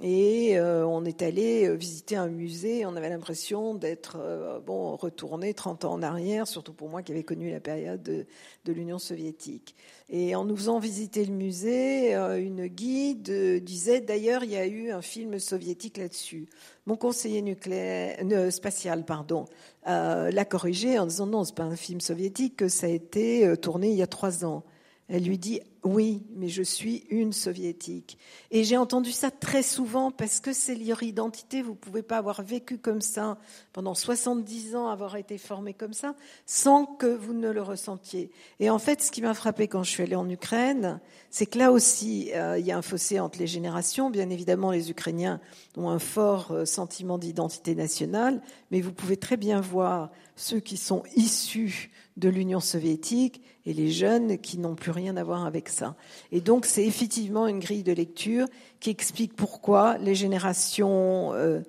[0.02, 2.86] Et euh, on est allé euh, visiter un musée.
[2.86, 7.12] On avait l'impression d'être euh, bon retourné 30 ans en arrière, surtout pour moi qui
[7.12, 8.26] avais connu la période de,
[8.64, 9.76] de l'Union soviétique.
[10.10, 13.30] Et en nous faisant visiter le musée, une guide
[13.64, 16.48] disait d'ailleurs il y a eu un film soviétique là-dessus.
[16.86, 18.18] Mon conseiller nucléaire,
[18.52, 19.46] spatial, pardon,
[19.86, 23.92] l'a corrigé en disant non, c'est pas un film soviétique, que ça a été tourné
[23.92, 24.64] il y a trois ans.
[25.10, 28.18] Elle lui dit oui, mais je suis une soviétique.
[28.52, 31.62] Et j'ai entendu ça très souvent parce que c'est leur identité.
[31.62, 33.38] Vous ne pouvez pas avoir vécu comme ça
[33.72, 36.16] pendant 70 ans, avoir été formé comme ça,
[36.46, 38.30] sans que vous ne le ressentiez.
[38.60, 41.58] Et en fait, ce qui m'a frappé quand je suis allée en Ukraine, c'est que
[41.58, 44.10] là aussi, euh, il y a un fossé entre les générations.
[44.10, 45.40] Bien évidemment, les Ukrainiens
[45.78, 50.76] ont un fort euh, sentiment d'identité nationale, mais vous pouvez très bien voir ceux qui
[50.76, 55.70] sont issus de l'Union soviétique et les jeunes qui n'ont plus rien à voir avec
[55.70, 55.96] ça.
[56.32, 58.48] Et donc c'est effectivement une grille de lecture
[58.80, 61.62] qui explique pourquoi les générations euh,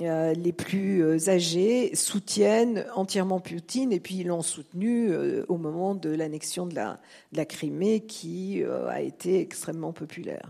[0.00, 5.12] euh, les plus euh, âgées soutiennent entièrement Poutine et puis l'ont soutenu
[5.48, 7.00] au moment de l'annexion de la,
[7.32, 10.48] de la, Crimée qui a été extrêmement populaire.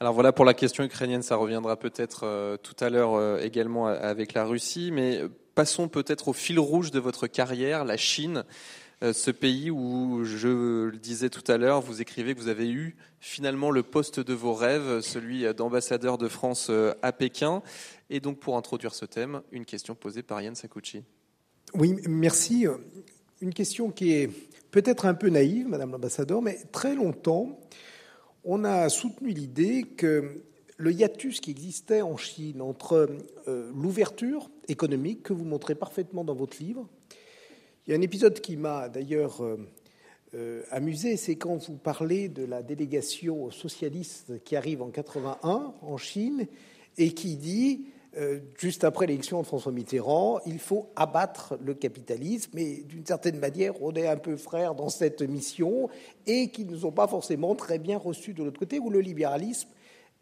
[0.00, 4.44] Alors voilà pour la question ukrainienne, ça reviendra peut-être tout à l'heure également avec la
[4.44, 5.22] Russie, mais
[5.58, 8.44] passons peut-être au fil rouge de votre carrière, la Chine.
[9.02, 12.70] Euh, ce pays où, je le disais tout à l'heure, vous écrivez que vous avez
[12.70, 17.60] eu finalement le poste de vos rêves, celui d'ambassadeur de France euh, à Pékin.
[18.08, 21.02] Et donc, pour introduire ce thème, une question posée par Yann Sakuchi.
[21.74, 22.68] Oui, merci.
[23.40, 24.30] une question qui est
[24.70, 27.58] peut-être un peu naïve, Madame l'ambassadeur, mais très longtemps,
[28.44, 30.44] on a soutenu l'idée que
[30.78, 33.10] le hiatus qui existait en Chine entre
[33.48, 36.88] euh, l'ouverture économique que vous montrez parfaitement dans votre livre.
[37.86, 39.58] Il y a un épisode qui m'a d'ailleurs euh,
[40.34, 45.96] euh, amusé, c'est quand vous parlez de la délégation socialiste qui arrive en 81 en
[45.96, 46.46] Chine
[46.96, 47.86] et qui dit
[48.58, 53.80] juste après l'élection de François Mitterrand, il faut abattre le capitalisme, mais d'une certaine manière,
[53.80, 55.88] on est un peu frères dans cette mission,
[56.26, 59.68] et qui ne sont pas forcément très bien reçus de l'autre côté, où le libéralisme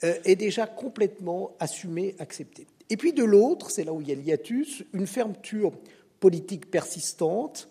[0.03, 2.67] est déjà complètement assumé, accepté.
[2.91, 5.73] Et puis de l'autre, c'est là où il y a l'hiatus, une fermeture
[6.21, 7.69] politique persistante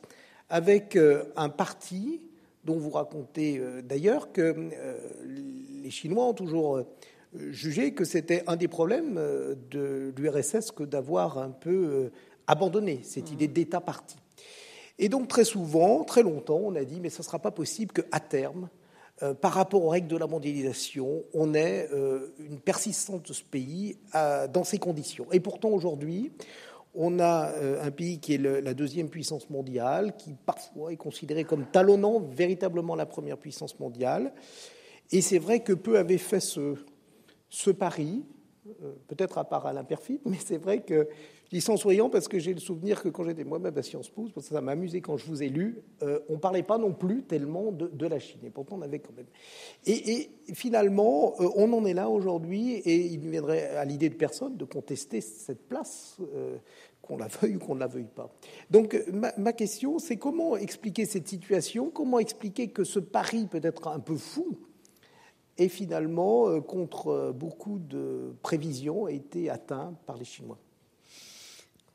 [0.50, 2.22] avec euh, un parti
[2.64, 4.56] dont vous racontez euh, d'ailleurs que
[5.84, 6.84] les Chinois ont toujours
[7.50, 9.20] jugé que c'était un des problèmes
[9.70, 12.12] de l'URSS que d'avoir un peu
[12.48, 14.16] abandonné cette idée d'État-parti.
[15.00, 17.92] Et donc très souvent, très longtemps, on a dit mais ce ne sera pas possible
[17.92, 18.70] qu'à terme,
[19.24, 23.44] euh, par rapport aux règles de la mondialisation, on est euh, une persistance de ce
[23.44, 23.98] pays
[24.54, 25.26] dans ces conditions.
[25.32, 26.34] Et pourtant, aujourd'hui,
[26.94, 31.46] on a euh, un pays qui est la deuxième puissance mondiale, qui parfois est considéré
[31.46, 34.34] comme talonnant véritablement la première puissance mondiale.
[35.12, 36.76] Et c'est vrai que peu avait fait ce,
[37.50, 38.26] ce pari,
[39.08, 41.08] peut-être à part Alain Perfit, mais c'est vrai que
[41.46, 44.10] je dis sans souriant parce que j'ai le souvenir que quand j'étais moi-même à Sciences
[44.10, 46.92] Po, ça m'a amusé quand je vous ai lu, euh, on ne parlait pas non
[46.92, 48.40] plus tellement de, la Chine.
[48.44, 49.28] Et pourtant, on avait quand même.
[49.86, 54.16] Et, finalement, euh, on en est là aujourd'hui, et il ne viendrait à l'idée de
[54.16, 56.58] personne de contester cette place, euh,
[57.04, 58.34] qu'on la veuille ou qu'on ne la veuille pas.
[58.72, 63.62] Donc, ma, ma question, c'est comment expliquer cette situation Comment expliquer que ce pari peut
[63.62, 64.58] être un peu fou
[65.58, 70.58] et finalement, contre beaucoup de prévisions, a été atteint par les Chinois?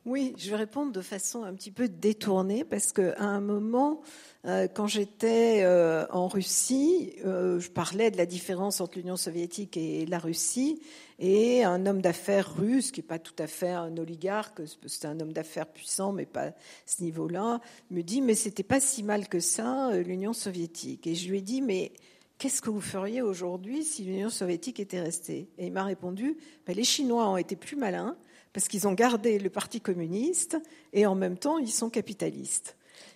[0.05, 4.01] Oui, je vais répondre de façon un petit peu détournée parce qu'à un moment,
[4.47, 9.77] euh, quand j'étais euh, en Russie, euh, je parlais de la différence entre l'Union soviétique
[9.77, 10.81] et la Russie,
[11.19, 15.19] et un homme d'affaires russe, qui n'est pas tout à fait un oligarque, c'est un
[15.19, 16.53] homme d'affaires puissant, mais pas
[16.87, 17.61] ce niveau-là,
[17.91, 21.05] me dit mais c'était pas si mal que ça l'Union soviétique.
[21.05, 21.91] Et je lui ai dit mais
[22.39, 25.47] qu'est-ce que vous feriez aujourd'hui si l'Union soviétique était restée?
[25.59, 26.37] Et il m'a répondu
[26.73, 28.15] les Chinois ont été plus malins
[28.53, 30.57] parce qu'ils ont gardé le Parti communiste
[30.93, 32.75] et en même temps ils sont capitalistes.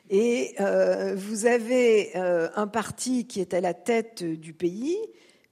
[0.10, 4.98] Et euh, vous avez euh, un parti qui est à la tête du pays,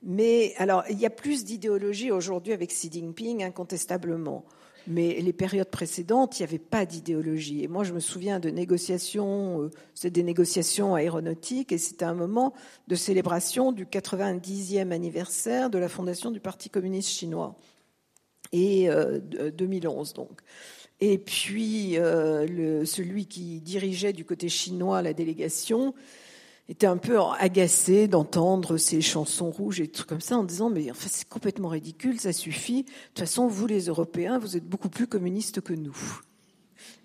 [0.03, 4.45] mais alors il y a plus d'idéologie aujourd'hui avec Xi Jinping incontestablement.
[4.85, 7.63] Mais les périodes précédentes, il n'y avait pas d'idéologie.
[7.63, 12.13] Et moi, je me souviens de négociations, euh, c'était des négociations aéronautiques, et c'était un
[12.13, 12.53] moment
[12.89, 17.55] de célébration du 90e anniversaire de la fondation du Parti communiste chinois
[18.53, 18.87] et
[19.57, 20.41] 2011 euh, donc.
[21.01, 25.93] Et puis euh, celui qui dirigeait du côté chinois la délégation
[26.69, 30.89] était un peu agacé d'entendre ces chansons rouges et trucs comme ça en disant mais
[30.89, 32.83] enfin c'est complètement ridicule, ça suffit.
[32.83, 36.21] De toute façon, vous les Européens, vous êtes beaucoup plus communistes que nous.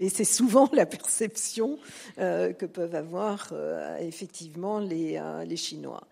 [0.00, 1.78] Et c'est souvent la perception
[2.18, 6.06] euh, que peuvent avoir euh, effectivement les, euh, les Chinois.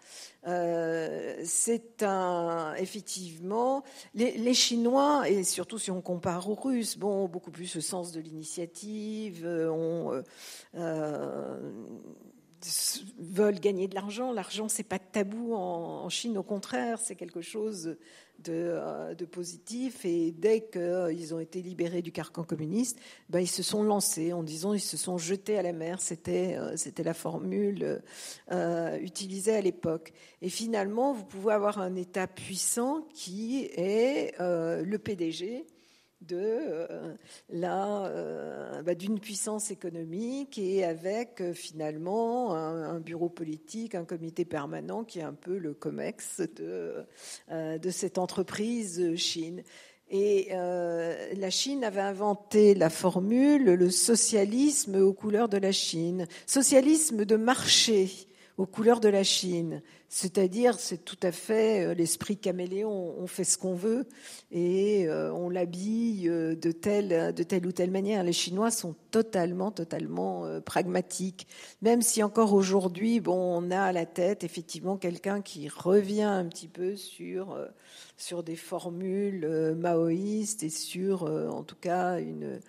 [1.44, 3.83] c'est un effectivement
[4.14, 7.81] les, les, Chinois et surtout si on compare aux Russes, bon, ont beaucoup plus ce
[7.81, 10.22] sens de l'initiative, ont
[13.18, 14.33] veulent gagner de l'argent.
[14.33, 17.96] L'argent, c'est pas tabou en, Chine, au contraire, c'est quelque chose
[18.48, 20.05] euh, de, positif.
[20.05, 22.98] Et dès qu'ils ont été libérés du carcan communiste,
[23.29, 26.00] ben, ils se sont lancés en disant ils se sont jetés à la mer.
[26.00, 28.02] C'était euh, la formule
[28.52, 30.12] euh, utilisée à l'époque.
[30.42, 35.66] Et finalement, vous pouvez avoir un État puissant qui est le PDG
[36.22, 37.14] de euh,
[37.52, 45.05] euh, bah, d'une puissance économique et avec euh, finalement un, bureau politique, un comité permanent
[45.05, 47.05] qui est un peu le COMEX de,
[47.50, 49.62] de cette entreprise Chine.
[50.09, 57.24] Et la Chine avait inventé la formule le socialisme aux couleurs de la Chine, socialisme
[57.24, 59.83] de marché aux couleurs de la Chine.
[60.09, 63.14] C'est-à-dire, c'est tout à fait euh, l'esprit caméléon.
[63.19, 64.07] On fait ce qu'on veut
[64.51, 68.23] et euh, on l'habille euh, de telle, de telle ou telle manière.
[68.23, 71.49] Les Chinois sont totalement, totalement pragmatiques.
[71.83, 76.45] Même si encore aujourd'hui, bon, on a à la tête effectivement quelqu'un qui revient un
[76.47, 77.57] petit peu sur
[78.19, 82.61] sur des formules maoïstes et sur, en tout cas, une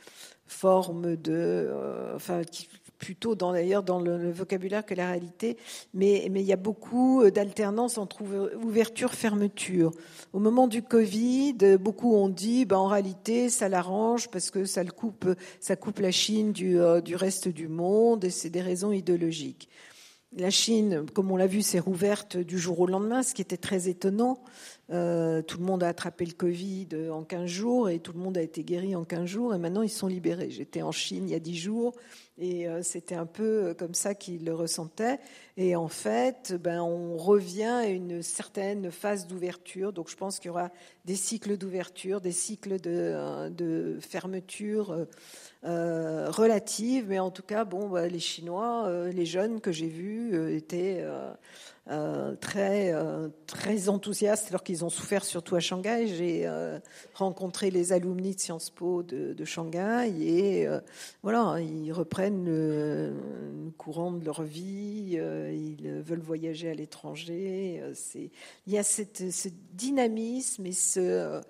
[0.48, 1.70] forme de,
[2.16, 5.58] enfin, qui plutôt dans d'ailleurs dans le, vocabulaire que la réalité,
[5.94, 8.24] mais, mais il y a beaucoup d'alternance entre
[8.56, 9.92] ouverture fermeture.
[10.34, 14.84] Au moment du Covid, beaucoup ont dit, ben, en réalité, ça l'arrange parce que ça
[14.84, 15.28] le coupe,
[15.60, 19.70] ça coupe la Chine du, euh, du reste du monde, et c'est des raisons idéologiques.
[20.36, 23.58] La Chine, comme on l'a vu, s'est rouverte du jour au lendemain, ce qui était
[23.58, 24.44] très étonnant.
[24.90, 28.38] Euh, tout le monde a attrapé le Covid en 15 jours et tout le monde
[28.38, 30.50] a été guéri en 15 jours et maintenant ils sont libérés.
[30.50, 31.94] J'étais en Chine il y a 10 jours
[32.40, 35.20] et euh, c'était un peu comme ça qu'ils le ressentaient.
[35.58, 39.92] Et en fait, ben, on revient à une certaine phase d'ouverture.
[39.92, 40.72] Donc je pense qu'il y aura
[41.04, 45.08] des cycles d'ouverture, des cycles de, euh, fermeture
[45.66, 47.08] euh, relative.
[47.10, 51.04] Mais en tout cas, bon, ben, les Chinois, les jeunes que j'ai vus étaient
[51.90, 56.08] euh, très, euh, très enthousiastes alors qu'ils ont souffert surtout à Shanghai.
[56.08, 56.80] J'ai euh,
[57.14, 60.68] rencontré les alumni de Sciences Po de, Shanghai et
[61.24, 63.14] voilà, ils reprennent le,
[63.78, 67.82] courant de leur vie, ils veulent voyager à l'étranger.
[68.66, 71.42] il y a cette, ce dynamisme et ce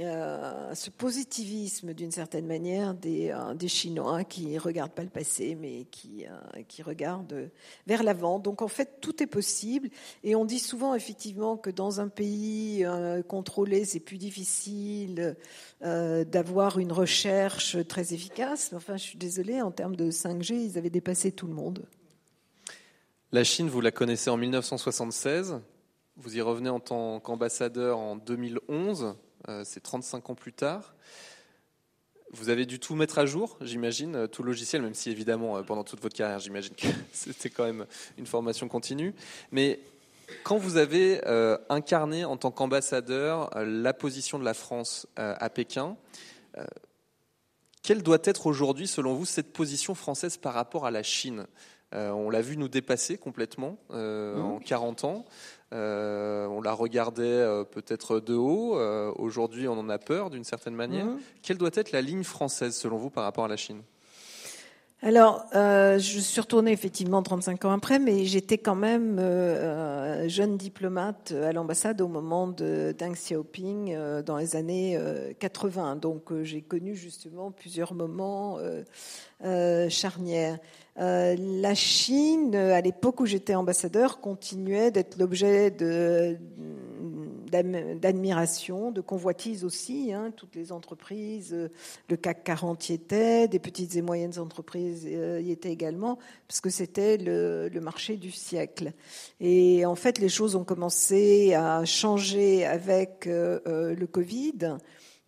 [0.00, 5.84] euh, ce positivisme d'une certaine manière des, euh, Chinois qui regardent pas le passé mais
[5.90, 7.50] qui, euh, qui regardent
[7.86, 8.40] vers l'avant.
[8.40, 9.88] Donc en fait tout est possible
[10.24, 12.84] et on dit souvent effectivement que dans un pays
[13.28, 15.36] contrôlé c'est plus difficile
[15.80, 18.72] d'avoir une recherche très efficace.
[18.74, 21.86] Enfin je suis désolée en termes de 5G ils avaient dépassé tout le monde.
[23.30, 25.60] La Chine vous la connaissez en 1976.
[26.16, 29.16] Vous y revenez en tant qu'ambassadeur en 2011.
[29.48, 30.94] Euh, c'est 35 ans plus tard.
[32.32, 35.62] Vous avez dû tout mettre à jour, j'imagine, euh, tout logiciel, même si évidemment, euh,
[35.62, 37.86] pendant toute votre carrière, j'imagine que c'était quand même
[38.18, 39.14] une formation continue.
[39.52, 39.80] Mais
[40.42, 41.20] quand vous avez
[41.68, 45.98] incarné en tant qu'ambassadeur la position de la France à Pékin,
[47.82, 51.46] quelle doit être aujourd'hui, selon vous, cette position française par rapport à la Chine?
[51.92, 54.40] On l'a vu nous dépasser complètement mmh.
[54.40, 55.26] en 40 ans.
[55.72, 58.78] Euh, on la regardait euh, peut-être de haut.
[58.78, 61.06] Euh, aujourd'hui, on en a peur d'une certaine manière.
[61.06, 61.18] Mhm.
[61.42, 63.82] Quelle doit être la ligne française, selon vous, par rapport à la Chine?
[65.02, 69.18] Alors, je suis retournée effectivement 35 ans après, mais j'étais quand même
[70.28, 74.98] jeune diplomate à l'ambassade au moment de Deng Xiaoping dans les années
[75.40, 75.96] 80.
[75.96, 78.58] Donc, j'ai connu justement plusieurs moments
[79.90, 80.58] charnières.
[81.00, 85.72] Euh, la Chine, à l'époque où j'étais ambassadeur, continuait d'être l'objet
[87.50, 90.12] d'admiration, de convoitise aussi.
[90.12, 91.68] Hein, toutes les entreprises, euh,
[92.08, 96.60] le CAC 40 y était, des petites et moyennes entreprises euh, y étaient également, parce
[96.60, 98.92] que c'était le, marché du siècle.
[99.40, 104.78] Et en fait, les choses ont commencé à changer avec le Covid.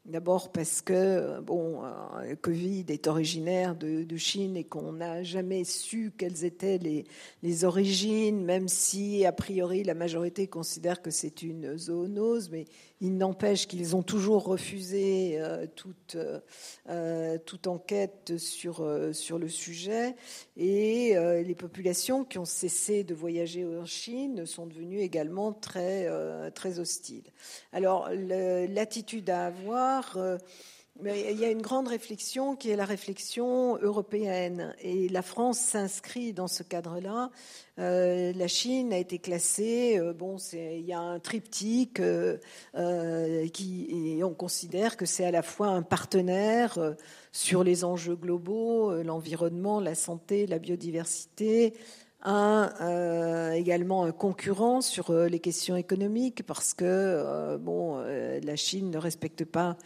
[0.07, 5.65] D'abord parce que bon, euh, le Covid est originaire de, Chine et qu'on n'a jamais
[5.65, 7.05] su quelles étaient les,
[7.43, 12.67] les, origines, même si a priori la majorité considère que c'est une zoonose, mais
[13.01, 16.17] il n'empêche qu'ils ont toujours refusé euh, toute,
[16.89, 20.17] euh, toute enquête sur, euh, le sujet.
[20.57, 26.09] Et les populations qui ont cessé de voyager en Chine sont devenues également très
[26.79, 27.31] hostiles.
[27.73, 30.19] Alors, l'attitude à avoir
[31.05, 34.75] il y a une grande réflexion qui est la réflexion européenne.
[34.81, 37.31] Et la France s'inscrit dans ce cadre-là.
[37.79, 39.99] Euh, la Chine a été classée.
[39.99, 42.39] Euh, bon, il y a un triptyque euh,
[43.53, 46.79] qui, et on considère que c'est à la fois un partenaire
[47.33, 51.75] sur les enjeux globaux, l'environnement, la santé, la biodiversité,
[52.23, 59.45] un, également un concurrent sur les questions économiques parce que bon, la Chine ne respecte
[59.45, 59.77] pas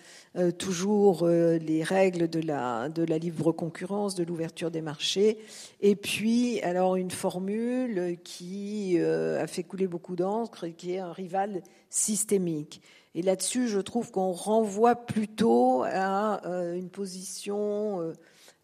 [0.59, 5.39] toujours les règles de la, de la libre concurrence, de l'ouverture des marchés.
[5.81, 11.62] Et puis, alors, une formule qui a fait couler beaucoup d'encre, qui est un rival
[11.89, 12.81] systémique.
[13.14, 16.41] Et là-dessus, je trouve qu'on renvoie plutôt à
[16.74, 18.12] une position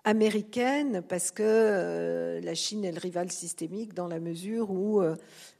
[0.06, 5.16] américaine parce que euh, la Chine est le rival systémique dans la mesure où euh,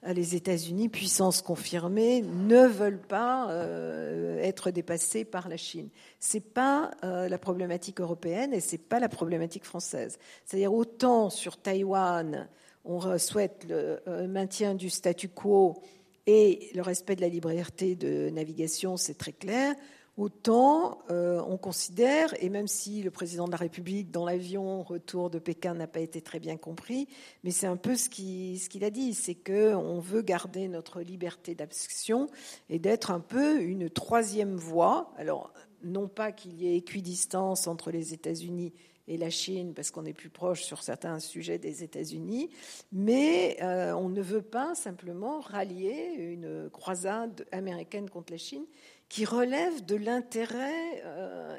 [0.06, 5.88] les États-Unis, puissance confirmée, ne veulent pas euh, être dépassés par la Chine.
[6.20, 10.18] C'est pas la problématique européenne et c'est pas la problématique française.
[10.44, 12.48] C'est-à-dire autant sur Taïwan,
[12.84, 15.82] on souhaite le maintien du statu quo
[16.26, 19.74] et le respect de la liberté de navigation, c'est très clair.
[20.16, 25.28] Autant euh, on considère, et même si le président de la République dans l'avion retour
[25.28, 27.06] de Pékin n'a pas été très bien compris,
[27.44, 32.28] mais c'est un peu ce qu'il a dit, c'est qu'on veut garder notre liberté d'action
[32.70, 35.12] et d'être un peu une troisième voie.
[35.18, 35.52] Alors
[35.82, 38.72] non pas qu'il y ait équidistance entre les États-Unis
[39.08, 42.48] et la Chine parce qu'on est plus proche sur certains sujets des États-Unis,
[42.90, 48.64] mais on ne veut pas simplement rallier une croisade américaine contre la Chine
[49.08, 51.02] qui relève de l'intérêt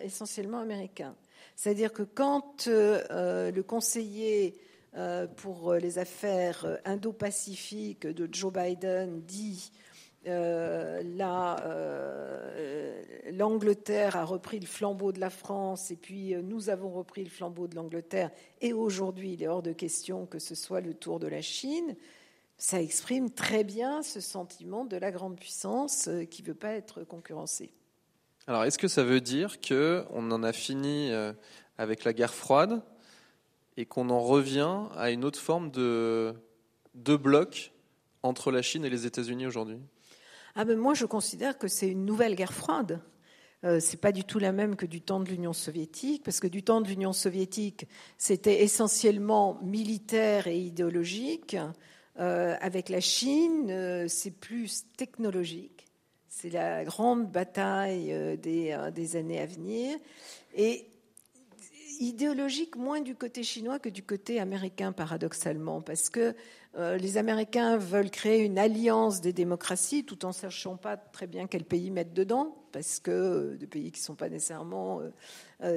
[0.04, 1.16] essentiellement américain.
[1.56, 4.60] C'est-à-dire que quand le conseiller
[5.38, 9.72] pour les affaires indo-pacifiques de Joe Biden dit
[10.28, 16.89] euh, euh, l'Angleterre a repris le flambeau de la France et puis euh, nous avons
[16.89, 20.82] repris le flambeau de l'Angleterre et aujourd'hui il est hors de question que ce soit
[20.82, 21.95] le tour de la Chine.
[22.58, 27.03] Ça exprime très bien ce sentiment de la grande puissance qui ne veut pas être
[27.03, 27.72] concurrencée.
[28.47, 31.12] Alors est-ce que ça veut dire qu'on en a fini
[31.78, 32.82] avec la guerre froide
[33.76, 36.34] et qu'on en revient à une autre forme de,
[36.95, 37.74] de bloc
[38.24, 39.80] entre la Chine et les États-Unis aujourd'hui?
[40.55, 43.01] Ah ben moi, je considère que c'est une nouvelle guerre froide.
[43.64, 46.47] Euh, c'est pas du tout la même que du temps de l'Union soviétique, parce que
[46.47, 47.88] du temps de l'Union soviétique,
[48.18, 51.55] c'était essentiellement militaire et idéologique.
[52.20, 55.86] Euh, avec la Chine, euh, c'est plus technologique.
[56.30, 59.97] C'est la grande bataille euh, des, années à venir.
[60.55, 60.88] Et
[61.99, 66.36] idéologique moins du côté chinois que du côté américain, paradoxalement, parce que
[66.99, 71.63] les Américains veulent créer une alliance des démocraties tout en sachant pas très bien quel
[71.63, 75.01] pays mettre dedans, parce que de pays qui ne sont pas nécessairement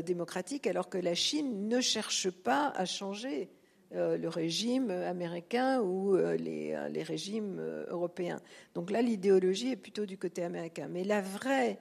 [0.05, 3.49] démocratiques, alors que la Chine ne cherche pas à changer
[3.93, 8.41] le régime américain ou les, les, régimes européens.
[8.75, 10.89] Donc là, l'idéologie est plutôt du côté américain.
[10.89, 11.79] Mais la vraie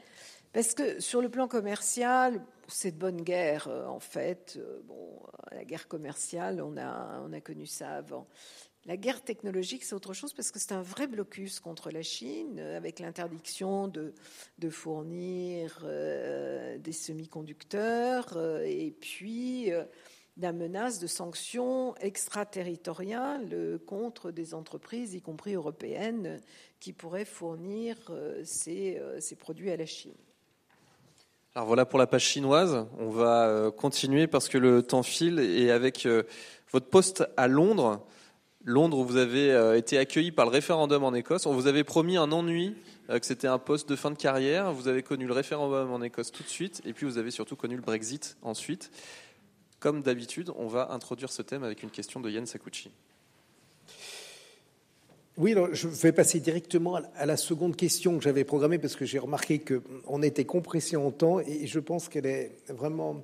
[0.54, 4.58] parce que sur le plan commercial, c'est de bonne guerre, euh, en fait.
[4.58, 8.28] Euh, bon, la guerre commerciale, on a, on a connu ça avant.
[8.86, 12.58] La guerre technologique, c'est autre chose parce que c'est un vrai blocus contre la Chine,
[12.58, 14.16] euh, avec l'interdiction de,
[14.58, 15.86] de, fournir
[16.80, 19.72] des semi-conducteurs et puis
[20.40, 26.40] la menace de sanctions extraterritoriales contre des entreprises, y compris européennes,
[26.80, 27.98] qui pourraient fournir
[28.44, 30.14] ces, ces produits à la Chine.
[31.56, 32.86] Alors voilà pour la page chinoise.
[33.00, 36.24] On va euh, continuer parce que le temps file et avec euh,
[36.72, 38.06] votre poste à Londres,
[38.64, 41.48] Londres où vous avez euh, été accueilli par le référendum en Écosse.
[41.48, 42.76] On vous avait promis un ennui,
[43.10, 44.72] que c'était un poste de fin de carrière.
[44.72, 47.56] Vous avez connu le référendum en Écosse tout de suite et puis vous avez surtout
[47.56, 48.92] connu le Brexit ensuite.
[49.80, 52.92] Comme d'habitude, on va introduire ce thème avec une question de Yann Sakuchi.
[55.38, 59.20] Oui, je vais passer directement à la seconde question que j'avais programmée parce que j'ai
[59.20, 63.24] remarqué qu'on était compressé en temps et je pense qu'elle est vraiment.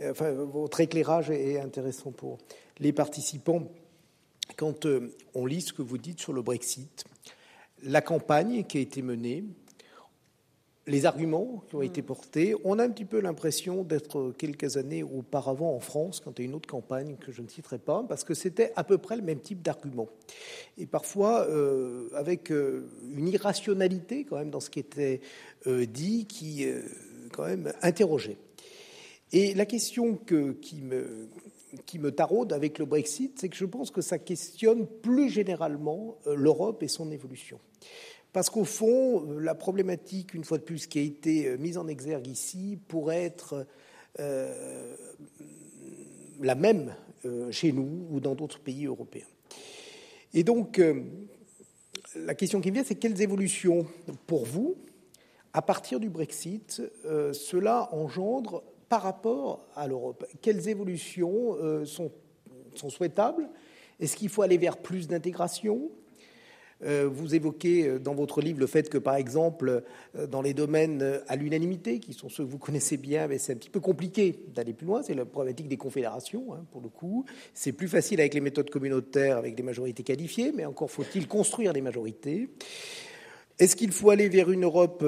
[0.00, 2.36] Euh, votre éclairage est intéressant pour
[2.80, 3.66] les participants.
[4.56, 7.06] Quand euh, on lit ce que vous dites sur le Brexit,
[7.82, 9.44] la campagne qui a été menée,
[10.86, 12.04] les arguments qui ont été mm.
[12.04, 16.42] portés, on a un petit peu l'impression d'être quelques années auparavant en France, quand il
[16.42, 18.98] y a une autre campagne que je ne citerai pas, parce que c'était à peu
[18.98, 20.08] près le même type d'argument.
[20.76, 25.20] Et parfois, euh, avec euh, une irrationalité quand même dans ce qui était
[25.66, 26.66] euh, dit, qui
[27.32, 28.36] quand même interrogeait.
[29.32, 31.28] Et la question que, qui, me,
[31.86, 36.18] qui me taraude avec le Brexit, c'est que je pense que ça questionne plus généralement
[36.26, 37.58] l'Europe et son évolution.
[38.34, 41.78] Parce qu'au fond, euh, la problématique, une fois de plus, qui a été euh, mise
[41.78, 43.64] en exergue ici, pourrait être
[44.18, 44.94] euh,
[46.40, 46.94] la même
[47.50, 49.24] chez nous ou dans d'autres pays européens.
[50.34, 50.78] Et donc,
[52.14, 53.86] la question qui vient, c'est quelles évolutions,
[54.26, 54.76] pour vous,
[55.54, 56.82] à partir du Brexit,
[57.32, 60.26] cela engendre par rapport à l'Europe?
[60.42, 61.56] Quelles évolutions
[61.86, 62.10] sont,
[62.90, 63.48] souhaitables?
[63.98, 65.90] Est-ce qu'il faut aller vers plus d'intégration?
[66.80, 69.82] Vous évoquez euh, dans votre livre le fait que, par exemple,
[70.16, 73.52] euh, dans les domaines à l'unanimité, qui sont ceux que vous connaissez bien, mais c'est
[73.52, 75.02] un petit peu compliqué d'aller plus loin.
[75.02, 77.24] C'est la problématique des confédérations, hein, pour le coup.
[77.54, 81.72] C'est plus facile avec les méthodes communautaires, avec des majorités qualifiées, mais encore faut-il construire
[81.72, 82.48] des majorités.
[83.58, 85.04] Est-ce qu'il faut aller vers une Europe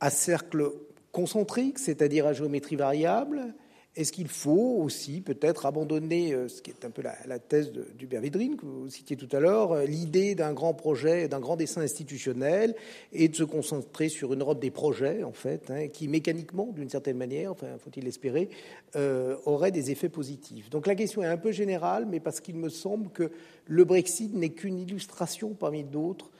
[0.00, 0.70] à cercle
[1.12, 3.54] concentrique, c'est-à-dire à géométrie variable?
[3.96, 8.20] Est-ce qu'il faut aussi peut-être abandonner, euh, ce qui est un peu la, thèse d'Hubert
[8.20, 11.80] Védrine, que vous citiez tout à l'heure, euh, l'idée d'un grand projet, d'un grand dessin
[11.80, 12.76] institutionnel,
[13.12, 16.88] et de se concentrer sur une Europe des projets, en fait, hein, qui mécaniquement, d'une
[16.88, 18.48] certaine manière, enfin, faut-il l'espérer,
[18.94, 20.70] euh, aurait des effets positifs?
[20.70, 23.32] Donc la question est un peu générale, mais parce qu'il me semble que
[23.66, 26.30] le Brexit n'est qu'une illustration parmi d'autres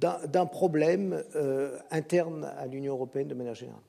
[0.00, 1.22] d'un problème
[1.90, 3.80] interne à l'Union européenne de manière générale.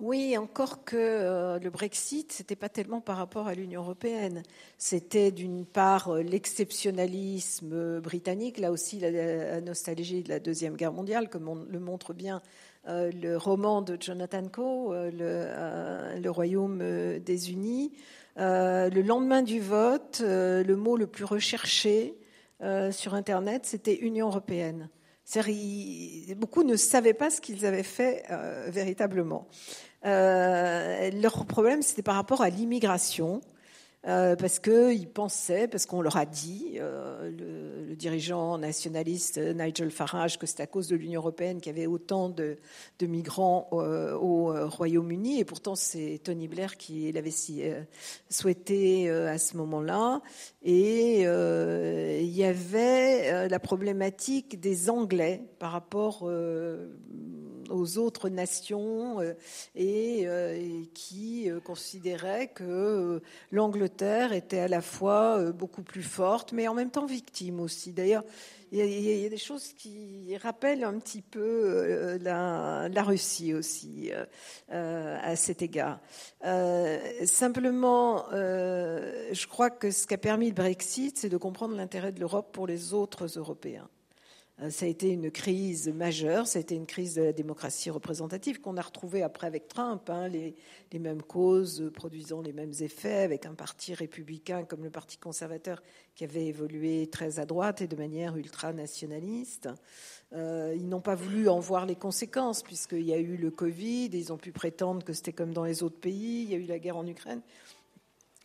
[0.00, 4.42] Oui, encore que euh, le Brexit, c'était pas tellement par rapport à l'Union européenne.
[4.78, 11.28] C'était d'une part euh, l'exceptionnalisme britannique, là aussi la, nostalgie de la deuxième guerre mondiale,
[11.28, 12.40] comme le montre bien
[12.88, 16.78] euh, le roman de Jonathan Coe, le, Royaume
[17.18, 17.92] des Unis.
[18.36, 22.14] le lendemain du vote, le mot le plus recherché
[22.90, 24.88] sur Internet, c'était Union européenne.
[26.36, 28.24] Beaucoup ne savaient pas ce qu'ils avaient fait
[28.68, 29.46] véritablement.
[30.04, 33.40] Leur problème, c'était par rapport à l'immigration.
[34.06, 37.30] Euh, parce qu'ils pensaient, parce qu'on leur a dit, euh,
[37.88, 41.86] le, dirigeant nationaliste Nigel Farage, que c'est à cause de l'Union européenne qu'il y avait
[41.86, 42.56] autant de,
[43.02, 47.30] migrants euh, au Royaume-Uni, et pourtant c'est Tony Blair qui l'avait
[48.30, 50.22] souhaité à ce moment-là.
[50.62, 56.26] Et il y avait la problématique des Anglais par rapport
[57.70, 59.34] aux autres nations euh,
[59.74, 66.68] et, euh, qui euh, considéraient que l'Angleterre était à la fois beaucoup plus forte, mais
[66.68, 67.92] en même temps victime aussi.
[67.92, 68.24] D'ailleurs,
[68.72, 74.12] il y, a, des choses qui rappellent un petit peu la, Russie aussi
[74.68, 75.98] à cet égard.
[77.24, 82.20] simplement, je crois que ce qui a permis le Brexit, c'est de comprendre l'intérêt de
[82.20, 83.88] l'Europe pour les autres Européens.
[84.60, 88.76] Euh, ça a été une crise majeure, été une crise de la démocratie représentative qu'on
[88.76, 90.54] a retrouvée après avec Trump, hein, les,
[90.98, 95.82] mêmes causes produisant les mêmes effets, avec un parti républicain comme le Parti conservateur
[96.14, 99.68] qui avait évolué très à droite et de manière ultranationaliste.
[100.32, 104.10] Euh, ils n'ont pas voulu en voir les conséquences, puisqu'il y a eu le Covid,
[104.12, 106.66] ils ont pu prétendre que c'était comme dans les autres pays, il y a eu
[106.66, 107.40] la guerre en Ukraine.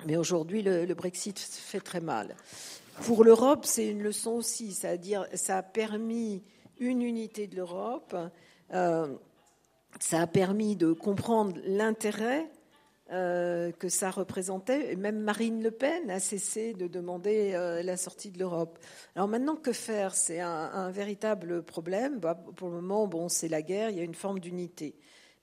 [0.05, 2.35] Mais aujourd'hui, le Brexit fait très mal.
[3.03, 6.43] Pour l'Europe, c'est une leçon aussi, c'est-à-dire ça a permis
[6.79, 8.15] une unité de l'Europe,
[8.73, 9.15] euh,
[9.99, 12.49] ça a permis de comprendre l'intérêt
[13.11, 14.93] euh, que ça représentait.
[14.93, 18.79] Et même Marine Le Pen a cessé de demander euh, la sortie de l'Europe.
[19.15, 20.15] Alors maintenant, que faire?
[20.15, 22.19] C'est un, véritable problème.
[22.19, 24.95] Bah, pour le moment, bon, c'est la guerre, il y a une forme d'unité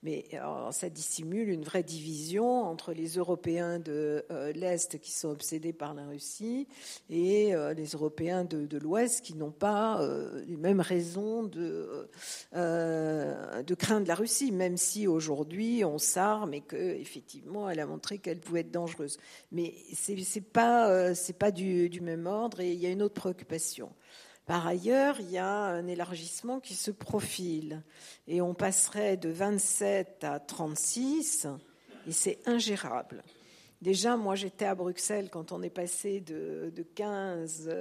[0.03, 0.25] mais
[0.71, 5.93] ça dissimule une vraie division entre les Européens de euh, l'Est qui sont obsédés par
[5.93, 6.67] la Russie
[7.09, 12.09] et euh, les Européens de, l'Ouest qui n'ont pas euh, les mêmes raisons de,
[13.79, 18.61] craindre la Russie, même si aujourd'hui on s'arme et qu'effectivement elle a montré qu'elle pouvait
[18.61, 19.17] être dangereuse.
[19.51, 23.89] Mais c'est n'est pas, pas du même ordre et il y a une autre préoccupation.
[24.45, 27.81] Par ailleurs, il y a un élargissement qui se profile
[28.27, 31.47] et on passerait de 27 à 36
[32.07, 33.23] et c'est ingérable.
[33.81, 37.71] Déjà, moi j'étais à Bruxelles quand on est passé de, 15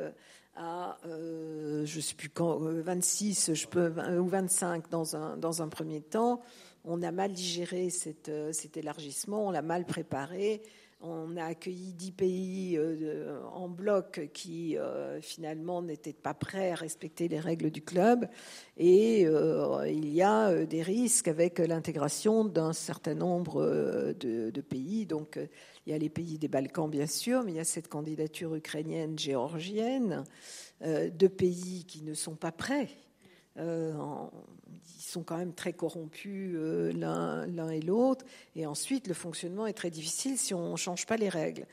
[0.55, 6.01] à, euh, je sais plus quand, 26 euh, ou 25 dans un, dans un premier
[6.01, 6.43] temps.
[6.85, 7.89] On a mal digéré
[8.29, 10.63] euh, cet élargissement, on l'a mal préparé
[11.03, 16.75] on a accueilli dix pays euh, en bloc qui euh, finalement n'étaient pas prêts à
[16.77, 18.29] respecter les règles du club.
[18.77, 25.07] Et euh, il y a des risques avec l'intégration d'un certain nombre de, pays.
[25.07, 25.39] Donc
[25.87, 28.55] il y a les pays des Balkans, bien sûr, mais il y a cette candidature
[28.55, 30.25] ukrainienne, géorgienne,
[30.81, 32.89] deux pays qui ne sont pas prêts.
[33.59, 34.31] En,
[35.13, 38.25] sont quand même très corrompus euh, l'un et l'autre.
[38.57, 41.67] Et ensuite, le fonctionnement est très difficile si on ne change pas les règles.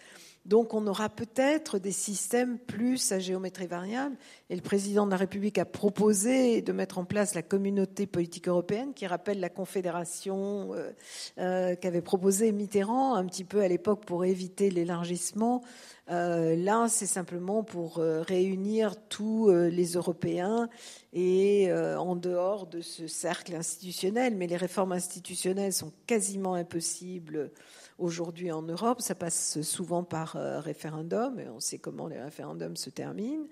[0.50, 4.16] Donc on aura peut-être des systèmes plus à géométrie variable.
[4.50, 8.47] Et le président de la République a proposé de mettre en place la communauté politique
[8.47, 10.89] européenne, qui rappelle la confédération euh,
[11.38, 15.62] euh, qu'avait proposé Mitterrand un petit peu à l'époque pour éviter l'élargissement.
[16.10, 20.68] Euh, là, c'est simplement pour réunir tous les Européens
[21.14, 24.36] et en dehors de ce cercle institutionnel.
[24.36, 27.52] Mais les réformes institutionnelles sont quasiment impossibles
[28.00, 29.02] aujourd'hui en Europe.
[29.02, 33.45] Ça passe souvent par euh, référendum, et on sait comment les référendums se terminent.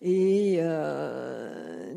[0.00, 1.92] Et euh,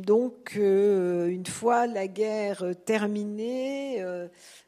[0.00, 4.04] donc, euh, une fois la guerre terminée,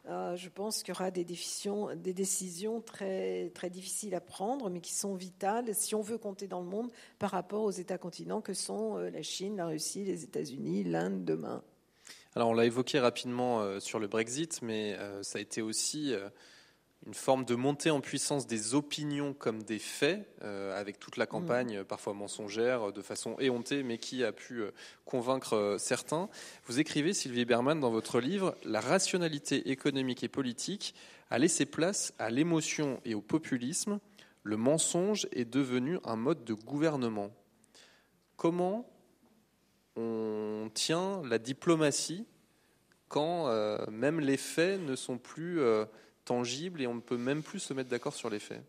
[0.07, 5.15] je pense qu'il y aura des décisions, très, très difficiles à prendre, mais qui sont
[5.15, 8.97] vitales si on veut compter dans le monde par rapport aux États continents que sont
[8.97, 11.63] la Chine, la Russie, les États-Unis, l'Inde demain.
[12.35, 16.15] Alors on l'a évoqué rapidement sur le Brexit, mais ça a été aussi
[17.07, 21.27] une forme de montée en puissance des opinions comme des faits, euh, avec toute la
[21.27, 21.85] campagne mm.
[21.85, 24.71] parfois mensongère, de façon éhontée, mais qui a pu euh,
[25.05, 26.29] convaincre euh, certains.
[26.67, 30.95] Vous écrivez, Sylvie Berman, dans votre livre, La rationalité économique et politique
[31.31, 33.99] a laissé place à l'émotion et au populisme.
[34.45, 37.31] Le mensonge est devenu un mode de gouvernement.
[38.37, 38.89] Comment
[39.97, 42.27] on tient la diplomatie
[43.09, 43.53] quand
[43.91, 45.61] même les faits ne sont plus
[46.25, 48.63] tangible et on ne peut même plus se mettre d'accord sur les faits.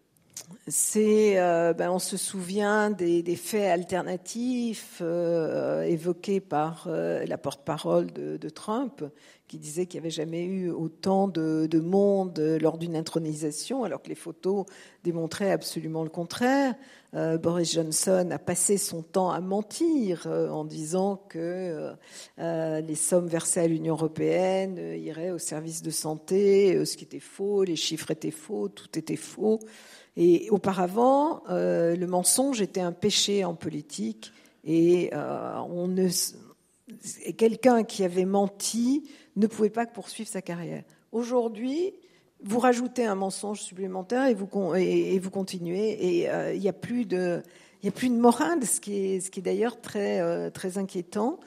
[0.95, 8.49] Euh, ben, on se souvient des, faits alternatifs euh, évoqués par euh, la porte-parole de,
[8.49, 9.03] Trump,
[9.47, 14.09] qui disait qu'il n'y avait jamais eu autant de, monde lors d'une intronisation, alors que
[14.09, 14.65] les photos
[15.03, 16.75] démontraient absolument le contraire.
[17.13, 21.93] Boris Johnson a passé son temps à mentir en disant que
[22.37, 27.63] les sommes versées à l'Union européenne iraient au service de santé, ce qui était faux,
[27.63, 29.59] les chiffres étaient faux, tout était faux.
[30.15, 34.31] Et auparavant, euh, le mensonge était un péché en politique
[34.63, 36.07] et euh, ne,
[37.31, 40.83] quelqu'un qui avait menti ne pouvait pas poursuivre sa carrière.
[41.11, 41.93] Aujourd'hui,
[42.43, 46.73] vous rajoutez un mensonge supplémentaire et vous, et, vous continuez et euh, il n'y a
[46.73, 47.41] plus de
[47.83, 51.37] il n'y a plus de morale, ce qui est, d'ailleurs très, euh, très inquiétant.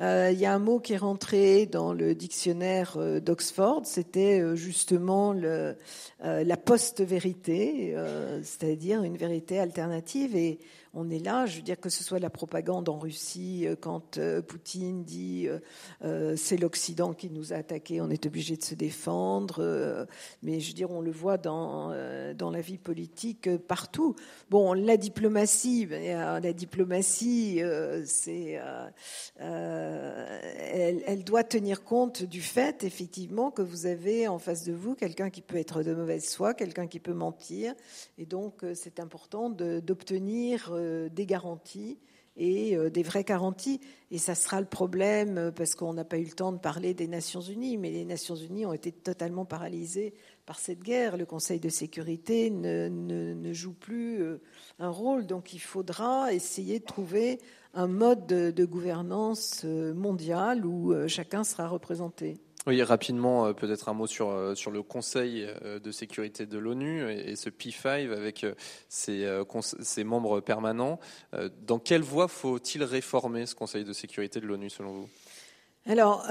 [0.00, 4.56] Euh, il y a un mot qui est rentré dans le dictionnaire euh, d'Oxford, c'était
[4.56, 5.76] justement le,
[6.20, 7.94] la post-vérité,
[8.42, 10.34] c'est-à-dire une vérité alternative.
[10.34, 10.58] Et
[10.94, 14.18] on est là, je veux dire que ce soit la propagande en Russie, euh, quand
[14.18, 15.48] euh, Poutine dit
[16.02, 20.06] euh, c'est l'Occident qui nous a attaqués, on est obligé de se défendre,
[20.42, 21.92] mais je veux dire, on le voit dans,
[22.34, 24.14] dans la vie politique partout.
[24.50, 27.60] Bon, la diplomatie, ben, la diplomatie,
[28.04, 28.60] c'est,
[29.38, 34.94] elle, elle doit tenir compte du fait, effectivement, que vous avez en face de vous
[34.94, 37.74] quelqu'un qui peut être de mauvaise foi, quelqu'un qui peut mentir,
[38.18, 40.72] et donc c'est important d'obtenir
[41.12, 41.98] des garanties
[42.36, 43.80] et euh, des vraies garanties.
[44.10, 46.94] Et ça sera le problème, euh, parce qu'on n'a pas eu le temps de parler
[46.94, 50.14] des Nations Unies, mais les Nations Unies ont été totalement paralysées
[50.46, 51.16] par cette guerre.
[51.16, 54.22] Le Conseil de sécurité ne, ne, joue plus
[54.78, 57.38] un rôle, donc il faudra essayer de trouver
[57.72, 62.36] un mode de gouvernance mondiale où chacun sera représenté.
[62.66, 66.56] Oui, rapidement, euh, peut-être un mot sur, euh, sur le Conseil euh, de sécurité de
[66.56, 68.46] l'ONU et, ce P5 avec
[68.88, 70.98] ses, membres permanents.
[71.66, 75.08] Dans quelle voie faut-il réformer ce Conseil de sécurité de l'ONU selon vous?
[75.86, 76.26] Alors,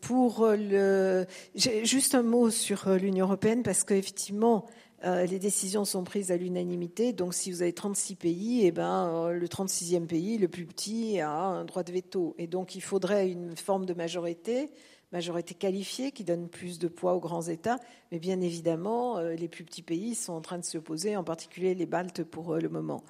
[0.00, 4.66] pour le, juste un mot sur l'Union européenne parce qu'effectivement,
[5.04, 7.12] les décisions sont prises à l'unanimité.
[7.12, 11.30] Donc, si vous avez 36 pays, eh ben, le 36e pays, le plus petit, a
[11.30, 12.34] un droit de veto.
[12.38, 14.70] Et donc, il faudrait une forme de majorité
[15.16, 17.78] majorité qualifiée qui donne plus de poids aux grands États,
[18.12, 21.24] mais bien évidemment, euh, les plus petits pays sont en train de se opposer, en
[21.24, 23.02] particulier les Baltes pour euh, le moment.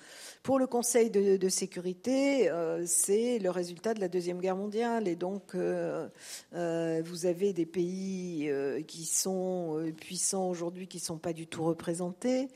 [0.45, 5.17] Pour le Conseil de, sécurité, euh, c'est le résultat de la Deuxième Guerre mondiale, et
[5.17, 8.51] donc vous avez des pays
[8.87, 12.49] qui sont puissants aujourd'hui qui ne sont pas du tout représentés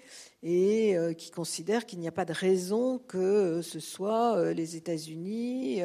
[0.43, 4.55] et euh, qui considère qu'il n'y a pas de raison que euh, ce soit euh,
[4.55, 5.83] les États-Unis,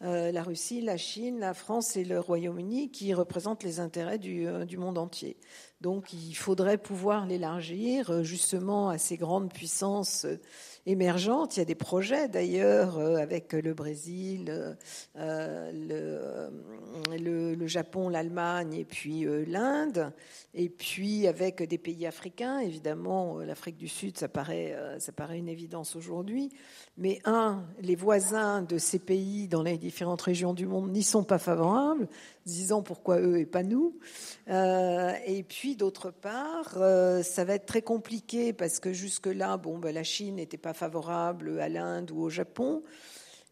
[0.00, 4.76] la Russie, la Chine, la France et le Royaume-Uni qui représentent les intérêts du, du
[4.76, 5.36] monde entier.
[5.80, 10.26] Donc il faudrait pouvoir l'élargir justement à ces grandes puissances
[10.86, 11.56] émergentes.
[11.56, 14.76] Il y a des projets d'ailleurs euh, avec le Brésil,
[15.16, 20.12] euh, le, le, Japon, l'Allemagne et puis euh, l'Inde,
[20.54, 22.60] et puis avec des pays africains.
[22.60, 26.52] Évidemment, l'Afrique du Sud, ça paraît, ça paraît une évidence aujourd'hui.
[26.98, 31.24] Mais un, les voisins de ces pays dans les différentes régions du monde n'y sont
[31.24, 32.08] pas favorables,
[32.46, 33.98] disant pourquoi eux et pas nous.
[34.48, 36.72] et puis d'autre part,
[37.22, 41.60] ça va être très compliqué parce que jusque-là, bon, ben, la Chine n'était pas favorable
[41.60, 42.82] à l'Inde ou au Japon.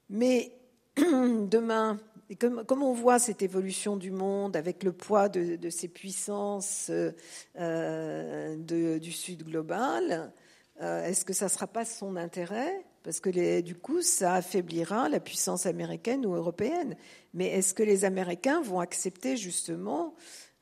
[0.08, 0.52] Mais
[0.96, 1.98] demain,
[2.38, 6.90] comme, on voit cette évolution du monde avec le poids de, ces puissances
[7.58, 10.32] euh, du Sud global,
[10.80, 12.84] euh, est-ce que ça ne sera pas son intérêt?
[13.04, 16.96] Parce que du coup, ça affaiblira la puissance américaine ou européenne.
[17.34, 20.14] Mais est-ce que les Américains vont accepter justement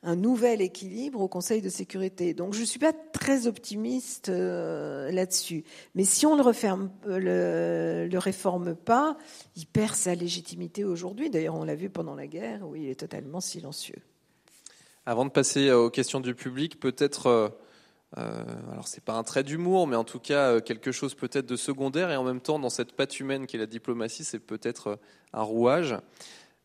[0.05, 2.33] un nouvel équilibre au Conseil de sécurité?
[2.33, 5.63] Donc je ne suis pas très optimiste euh, là-dessus.
[5.95, 9.17] Mais si on ne le, le, réforme pas,
[9.55, 11.29] il perd sa légitimité aujourd'hui.
[11.29, 14.01] D'ailleurs, on l'a vu pendant la guerre où il est totalement silencieux.
[15.05, 17.55] Avant de passer aux questions du public, peut-être,
[18.17, 21.15] euh, euh alors c'est pas un trait d'humour, mais en tout cas euh, quelque chose
[21.15, 24.39] peut-être de secondaire et en même temps dans cette patte humaine qu'est la diplomatie, c'est
[24.39, 24.99] peut-être
[25.33, 25.95] un rouage.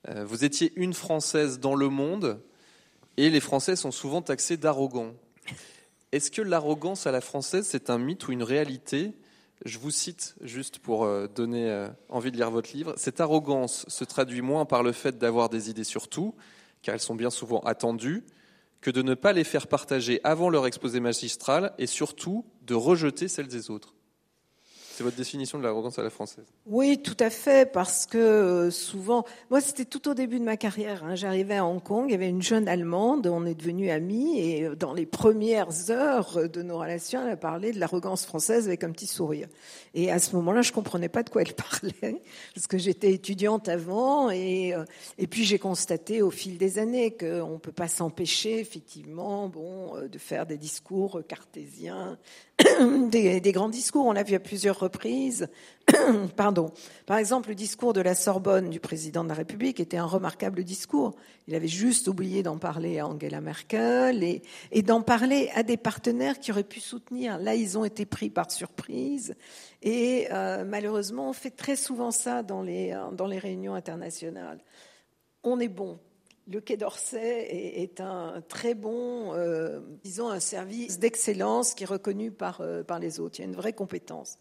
[0.06, 2.40] vous étiez une Française dans le monde.
[3.18, 5.12] Et les Français sont souvent taxés d'arrogants.
[6.12, 9.12] Est-ce que l'arrogance à la française, c'est un mythe ou une réalité?
[9.64, 12.94] Je vous cite juste pour euh, donner euh, envie de lire votre livre.
[12.96, 16.34] Cette arrogance se traduit moins par le fait d'avoir des idées sur tout,
[16.80, 18.24] car elles sont bien souvent attendues,
[18.80, 23.28] que de ne pas les faire partager avant leur exposé magistral et surtout de rejeter
[23.28, 23.94] celles des autres.
[24.98, 26.44] C'est votre définition de l'arrogance à la française.
[26.66, 30.56] Oui, tout à fait, parce que euh, souvent, moi c'était tout au début de ma
[30.56, 31.04] carrière.
[31.04, 31.14] Hein.
[31.14, 34.64] J'arrivais à Hong Kong, il y avait une jeune Allemande, on est devenus amis, et
[34.64, 38.82] euh, dans les premières heures de nos relations, elle a parlé de l'arrogance française avec
[38.82, 39.46] un petit sourire.
[39.94, 42.20] Et à ce moment-là, je comprenais pas de quoi elle parlait,
[42.56, 44.84] parce que j'étais étudiante avant, et, euh,
[45.30, 50.44] puis j'ai constaté au fil des années qu'on peut pas s'empêcher, effectivement, bon, de faire
[50.44, 52.18] des discours cartésiens,
[53.10, 54.06] des, des, grands discours.
[54.06, 54.87] On l'a vu à plusieurs
[56.36, 56.70] Pardon.
[57.06, 60.64] Par exemple, le discours de la Sorbonne du président de la République était un remarquable
[60.64, 61.14] discours.
[61.46, 66.38] Il avait juste oublié d'en parler à Angela Merkel et, d'en parler à des partenaires
[66.38, 67.38] qui auraient pu soutenir.
[67.38, 69.34] Là, ils ont été pris par surprise.
[69.82, 74.60] Et euh, malheureusement, on fait très souvent ça dans les, dans les réunions internationales.
[75.42, 75.98] On est bon
[76.48, 82.30] le Quai d'Orsay est, un très bon, euh, disons, un service d'excellence qui est reconnu
[82.30, 83.38] par, euh, par les autres.
[83.38, 84.38] Il y a une vraie compétence.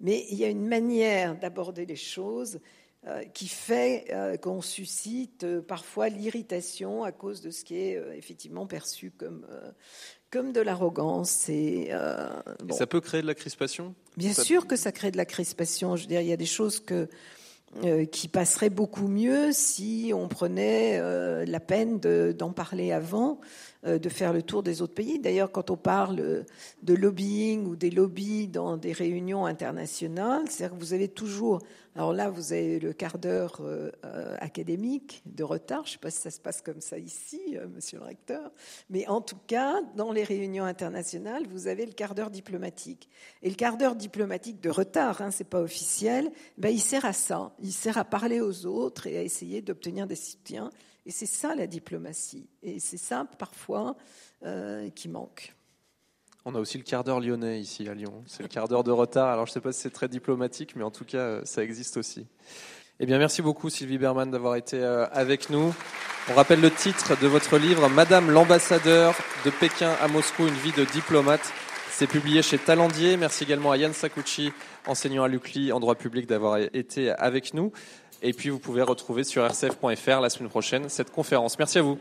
[0.00, 2.60] Mais il y a une manière d'aborder les choses
[3.06, 9.10] euh, qui fait qu'on suscite parfois l'irritation à cause de ce qui est effectivement perçu
[9.10, 9.46] comme,
[10.30, 11.48] comme de l'arrogance.
[11.48, 11.90] Et,
[12.70, 13.94] ça peut créer de la crispation?
[14.16, 15.96] Bien sûr que ça crée de la crispation.
[15.96, 17.08] Je veux dire, il y a des choses que
[17.84, 23.44] euh, qui passerait beaucoup mieux si on prenait euh, la peine d'en parler avant, euh,
[23.84, 25.18] de faire le tour des autres pays.
[25.18, 26.44] D'ailleurs, quand on parle
[26.82, 31.60] de lobbying ou des lobbies dans des réunions internationales, c'est-à-dire que vous avez toujours
[31.96, 35.84] alors là, vous avez le quart d'heure euh, euh, académique de retard.
[35.86, 38.52] Je ne sais pas si ça se passe comme ça ici, euh, monsieur le recteur.
[38.90, 43.08] Mais en tout cas, dans les réunions internationales, vous avez le quart d'heure diplomatique.
[43.42, 47.04] Et le quart d'heure diplomatique de retard, hein, ce n'est pas officiel, ben, il sert
[47.04, 47.52] à ça.
[47.60, 50.70] Il sert à parler aux autres et à essayer d'obtenir des soutiens.
[51.06, 52.48] Et c'est ça la diplomatie.
[52.62, 53.96] Et c'est ça, parfois,
[54.94, 55.54] qui manque.
[56.46, 58.24] On a aussi le quart d'heure lyonnais ici à Lyon.
[58.26, 59.28] C'est le quart d'heure de retard.
[59.28, 61.62] Alors je ne sais pas si c'est très diplomatique, mais en tout cas, euh, ça
[61.62, 62.26] existe aussi.
[62.98, 65.74] Eh bien, merci beaucoup Sylvie Berman d'avoir été euh, avec nous.
[66.30, 70.72] On rappelle le titre de votre livre, Madame l'ambassadeur de Pékin à Moscou, une vie
[70.72, 71.52] de diplomate.
[71.90, 73.18] C'est publié chez Talendier.
[73.18, 74.52] Merci également à Yann Sakuchi,
[74.86, 77.72] enseignant à l'UCLI en droit public, d'avoir été avec nous.
[78.22, 81.58] Et puis, vous pouvez retrouver sur rcf.fr la semaine prochaine cette conférence.
[81.58, 81.98] Merci à vous.